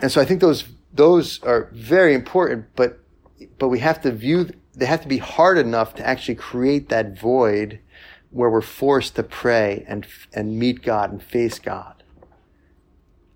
And 0.00 0.12
so 0.12 0.20
I 0.20 0.24
think 0.24 0.40
those, 0.40 0.62
those 0.92 1.42
are 1.42 1.70
very 1.72 2.14
important, 2.14 2.66
but 2.76 3.00
but 3.58 3.66
we 3.66 3.80
have 3.80 4.00
to 4.02 4.12
view, 4.12 4.50
they 4.72 4.86
have 4.86 5.02
to 5.02 5.08
be 5.08 5.18
hard 5.18 5.58
enough 5.58 5.96
to 5.96 6.06
actually 6.06 6.36
create 6.36 6.88
that 6.90 7.18
void 7.18 7.80
where 8.30 8.48
we're 8.48 8.60
forced 8.60 9.16
to 9.16 9.24
pray 9.24 9.84
and, 9.88 10.06
and 10.32 10.56
meet 10.56 10.84
God 10.84 11.10
and 11.10 11.20
face 11.20 11.58
God. 11.58 12.04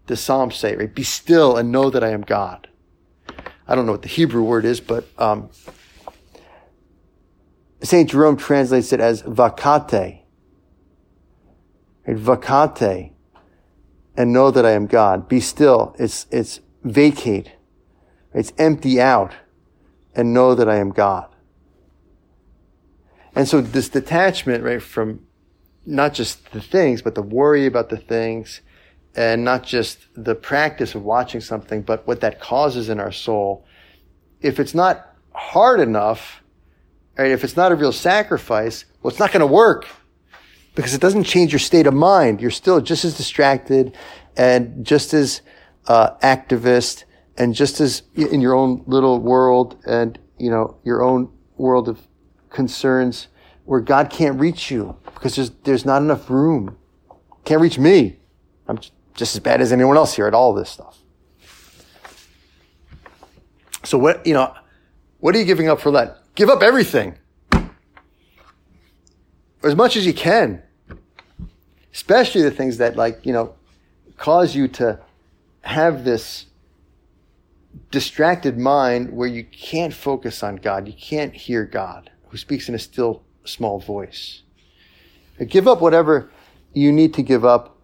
The 0.06 0.16
Psalms 0.16 0.54
say, 0.54 0.76
right? 0.76 0.94
Be 0.94 1.02
still 1.02 1.56
and 1.56 1.72
know 1.72 1.90
that 1.90 2.04
I 2.04 2.10
am 2.10 2.22
God. 2.22 2.68
I 3.68 3.74
don't 3.74 3.86
know 3.86 3.92
what 3.92 4.02
the 4.02 4.08
Hebrew 4.08 4.42
word 4.42 4.64
is, 4.64 4.80
but 4.80 5.06
um, 5.18 5.50
St. 7.82 8.08
Jerome 8.10 8.36
translates 8.36 8.92
it 8.92 9.00
as 9.00 9.22
vacate. 9.22 10.22
Right? 12.06 12.16
Vakate. 12.16 13.12
And 14.16 14.32
know 14.32 14.50
that 14.50 14.64
I 14.64 14.70
am 14.70 14.86
God. 14.86 15.28
Be 15.28 15.40
still. 15.40 15.94
It's, 15.98 16.26
it's 16.30 16.60
vacate. 16.82 17.52
It's 18.32 18.52
empty 18.56 19.00
out 19.00 19.32
and 20.14 20.32
know 20.32 20.54
that 20.54 20.68
I 20.68 20.76
am 20.76 20.90
God. 20.90 21.28
And 23.34 23.46
so 23.46 23.60
this 23.60 23.90
detachment, 23.90 24.64
right, 24.64 24.80
from 24.80 25.26
not 25.84 26.14
just 26.14 26.52
the 26.52 26.60
things, 26.60 27.02
but 27.02 27.14
the 27.14 27.22
worry 27.22 27.66
about 27.66 27.90
the 27.90 27.98
things, 27.98 28.62
and 29.16 29.42
not 29.42 29.64
just 29.64 30.06
the 30.14 30.34
practice 30.34 30.94
of 30.94 31.02
watching 31.02 31.40
something, 31.40 31.80
but 31.80 32.06
what 32.06 32.20
that 32.20 32.38
causes 32.38 32.90
in 32.90 33.00
our 33.00 33.10
soul. 33.10 33.64
If 34.42 34.60
it's 34.60 34.74
not 34.74 35.16
hard 35.34 35.80
enough, 35.80 36.42
right, 37.16 37.30
if 37.30 37.42
it's 37.42 37.56
not 37.56 37.72
a 37.72 37.74
real 37.74 37.92
sacrifice, 37.92 38.84
well, 39.02 39.10
it's 39.10 39.18
not 39.18 39.32
going 39.32 39.40
to 39.40 39.46
work 39.46 39.86
because 40.74 40.92
it 40.92 41.00
doesn't 41.00 41.24
change 41.24 41.50
your 41.50 41.58
state 41.58 41.86
of 41.86 41.94
mind. 41.94 42.42
You're 42.42 42.50
still 42.50 42.80
just 42.82 43.06
as 43.06 43.16
distracted 43.16 43.96
and 44.36 44.84
just 44.84 45.14
as 45.14 45.40
uh, 45.86 46.10
activist 46.18 47.04
and 47.38 47.54
just 47.54 47.80
as 47.80 48.02
in 48.14 48.42
your 48.42 48.54
own 48.54 48.84
little 48.86 49.18
world 49.18 49.82
and, 49.86 50.18
you 50.38 50.50
know, 50.50 50.76
your 50.84 51.02
own 51.02 51.32
world 51.56 51.88
of 51.88 52.06
concerns 52.50 53.28
where 53.64 53.80
God 53.80 54.10
can't 54.10 54.38
reach 54.38 54.70
you 54.70 54.96
because 55.04 55.36
there's, 55.36 55.50
there's 55.64 55.84
not 55.86 56.02
enough 56.02 56.28
room. 56.28 56.76
Can't 57.44 57.62
reach 57.62 57.78
me. 57.78 58.18
I'm 58.68 58.78
just 58.78 58.92
as 59.22 59.40
bad 59.40 59.60
as 59.60 59.72
anyone 59.72 59.96
else 59.96 60.14
here 60.14 60.26
at 60.26 60.34
all 60.34 60.52
this 60.52 60.70
stuff. 60.70 60.98
So 63.84 63.98
what, 63.98 64.26
you 64.26 64.34
know, 64.34 64.52
what 65.18 65.34
are 65.34 65.38
you 65.38 65.44
giving 65.44 65.68
up 65.68 65.80
for 65.80 65.90
Lent? 65.90 66.12
Give 66.34 66.50
up 66.50 66.62
everything. 66.62 67.16
As 69.62 69.74
much 69.74 69.96
as 69.96 70.06
you 70.06 70.12
can. 70.12 70.62
Especially 71.92 72.42
the 72.42 72.50
things 72.50 72.76
that 72.78 72.96
like, 72.96 73.24
you 73.24 73.32
know, 73.32 73.54
cause 74.18 74.54
you 74.54 74.68
to 74.68 75.00
have 75.62 76.04
this 76.04 76.46
distracted 77.90 78.58
mind 78.58 79.12
where 79.12 79.28
you 79.28 79.44
can't 79.44 79.94
focus 79.94 80.42
on 80.42 80.56
God. 80.56 80.86
You 80.86 80.94
can't 80.94 81.34
hear 81.34 81.64
God 81.64 82.10
who 82.28 82.36
speaks 82.36 82.68
in 82.68 82.74
a 82.74 82.78
still 82.78 83.22
small 83.44 83.80
voice. 83.80 84.42
Give 85.46 85.68
up 85.68 85.80
whatever 85.80 86.30
you 86.72 86.92
need 86.92 87.14
to 87.14 87.22
give 87.22 87.44
up 87.44 87.78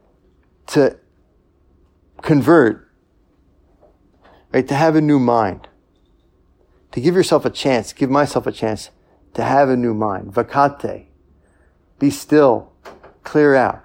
to 0.68 0.99
convert, 2.23 2.89
right? 4.53 4.67
To 4.67 4.75
have 4.75 4.97
a 4.97 5.01
new 5.01 5.19
mind, 5.19 5.69
to 6.93 7.01
give 7.01 7.15
yourself 7.15 7.45
a 7.45 7.51
chance, 7.51 7.93
give 7.93 8.11
myself 8.11 8.47
a 8.47 8.53
chance 8.53 8.91
to 9.35 9.43
have 9.43 9.69
a 9.69 9.77
new 9.77 9.95
mind. 9.95 10.33
Vacate. 10.33 11.09
Be 11.99 12.11
still, 12.11 12.73
clear 13.23 13.55
out, 13.55 13.85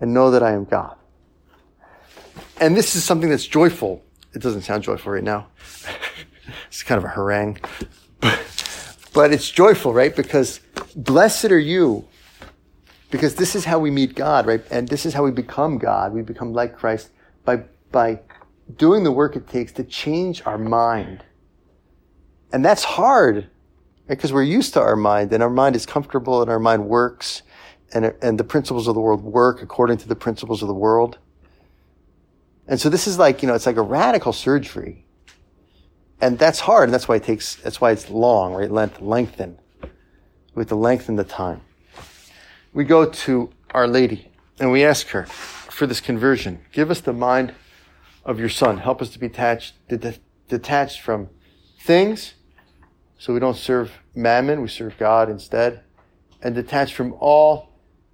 and 0.00 0.12
know 0.12 0.30
that 0.30 0.42
I 0.42 0.52
am 0.52 0.64
God. 0.64 0.96
And 2.60 2.76
this 2.76 2.96
is 2.96 3.04
something 3.04 3.30
that's 3.30 3.46
joyful. 3.46 4.04
It 4.34 4.42
doesn't 4.42 4.62
sound 4.62 4.82
joyful 4.82 5.12
right 5.12 5.24
now. 5.24 5.48
it's 6.68 6.82
kind 6.82 6.98
of 6.98 7.04
a 7.04 7.08
harangue. 7.08 7.58
But 9.18 9.32
it's 9.32 9.50
joyful, 9.50 9.92
right? 9.92 10.14
Because 10.14 10.60
blessed 10.94 11.46
are 11.46 11.58
you. 11.58 12.06
Because 13.10 13.34
this 13.34 13.56
is 13.56 13.64
how 13.64 13.80
we 13.80 13.90
meet 13.90 14.14
God, 14.14 14.46
right? 14.46 14.62
And 14.70 14.86
this 14.86 15.04
is 15.04 15.12
how 15.14 15.24
we 15.24 15.32
become 15.32 15.78
God. 15.78 16.12
We 16.12 16.22
become 16.22 16.52
like 16.52 16.76
Christ 16.76 17.10
by, 17.48 17.64
by 17.90 18.20
doing 18.76 19.04
the 19.04 19.12
work 19.12 19.34
it 19.34 19.48
takes 19.48 19.72
to 19.72 19.82
change 19.82 20.42
our 20.44 20.58
mind. 20.58 21.24
And 22.52 22.62
that's 22.62 22.84
hard 22.84 23.48
because 24.06 24.34
we're 24.34 24.42
used 24.42 24.74
to 24.74 24.80
our 24.80 24.96
mind 24.96 25.32
and 25.32 25.42
our 25.42 25.48
mind 25.48 25.74
is 25.74 25.86
comfortable 25.86 26.42
and 26.42 26.50
our 26.50 26.58
mind 26.58 26.86
works 26.86 27.42
and, 27.94 28.12
and 28.20 28.38
the 28.38 28.44
principles 28.44 28.86
of 28.86 28.94
the 28.94 29.00
world 29.00 29.22
work 29.22 29.62
according 29.62 29.96
to 29.98 30.08
the 30.08 30.14
principles 30.14 30.60
of 30.60 30.68
the 30.68 30.74
world. 30.74 31.16
And 32.66 32.78
so 32.78 32.90
this 32.90 33.06
is 33.06 33.18
like, 33.18 33.40
you 33.40 33.48
know, 33.48 33.54
it's 33.54 33.64
like 33.64 33.78
a 33.78 33.82
radical 33.82 34.34
surgery 34.34 35.06
and 36.20 36.38
that's 36.38 36.60
hard, 36.60 36.88
and 36.88 36.92
that's 36.92 37.08
why 37.08 37.16
it 37.16 37.22
takes. 37.22 37.54
That's 37.54 37.80
why 37.80 37.92
it's 37.92 38.10
long, 38.10 38.52
right? 38.52 38.70
Length, 38.70 39.00
lengthen. 39.00 39.56
We 40.54 40.62
have 40.62 40.68
to 40.68 40.74
lengthen 40.74 41.14
the 41.16 41.24
time. 41.24 41.60
We 42.74 42.84
go 42.84 43.08
to 43.08 43.50
Our 43.70 43.86
Lady 43.86 44.30
and 44.58 44.70
we 44.70 44.84
ask 44.84 45.06
her 45.08 45.26
for 45.78 45.86
this 45.86 46.00
conversion. 46.00 46.58
Give 46.72 46.90
us 46.90 47.00
the 47.00 47.12
mind 47.12 47.54
of 48.24 48.40
your 48.40 48.48
Son. 48.48 48.78
Help 48.78 49.00
us 49.00 49.10
to 49.10 49.18
be 49.18 49.26
attached, 49.26 49.74
detached 50.48 51.00
from 51.00 51.30
things, 51.80 52.34
so 53.16 53.32
we 53.32 53.38
don't 53.38 53.56
serve 53.56 53.92
mammon. 54.12 54.60
We 54.60 54.68
serve 54.68 54.98
God 54.98 55.30
instead, 55.30 55.84
and 56.42 56.52
detached 56.52 56.94
from 56.94 57.14
all 57.20 57.70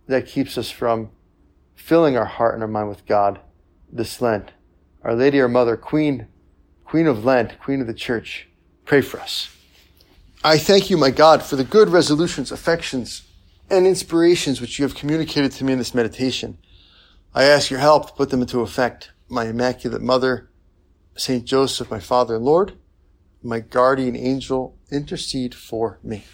that 0.07 0.27
keeps 0.27 0.59
us 0.59 0.71
from 0.71 1.11
filling 1.75 2.19
our 2.19 2.27
heart 2.27 2.53
and 2.53 2.63
our 2.63 2.69
mind 2.69 2.91
with 2.91 3.07
God 3.07 3.41
this 3.91 4.21
Lent. 4.21 4.53
Our 5.03 5.15
Lady, 5.15 5.41
our 5.41 5.49
Mother, 5.49 5.77
Queen 5.79 6.29
Queen 6.85 7.07
of 7.07 7.25
Lent, 7.25 7.59
Queen 7.59 7.81
of 7.81 7.87
the 7.87 7.95
Church, 7.95 8.47
pray 8.85 9.01
for 9.01 9.19
us. 9.19 9.49
I 10.45 10.59
thank 10.59 10.91
you, 10.91 10.99
my 10.99 11.11
God, 11.11 11.43
for 11.43 11.57
the 11.57 11.65
good 11.65 11.89
resolutions, 11.89 12.53
affections, 12.53 13.23
and 13.71 13.87
inspirations 13.87 14.61
which 14.61 14.79
you 14.79 14.85
have 14.85 14.95
communicated 14.95 15.51
to 15.53 15.65
me 15.65 15.73
in 15.73 15.79
this 15.79 15.95
meditation. 15.95 16.59
I 17.37 17.45
ask 17.45 17.69
your 17.69 17.81
help 17.81 18.07
to 18.07 18.13
put 18.13 18.31
them 18.31 18.43
into 18.43 18.61
effect. 18.61 19.11
My 19.29 19.47
Immaculate 19.47 20.01
Mother, 20.01 20.51
Saint 21.17 21.45
Joseph, 21.45 21.91
my 21.91 21.99
Father 21.99 22.37
and 22.37 22.45
Lord, 22.45 22.79
my 23.43 23.59
guardian 23.59 24.15
angel, 24.15 24.79
intercede 24.93 25.53
for 25.53 25.99
me. 26.05 26.25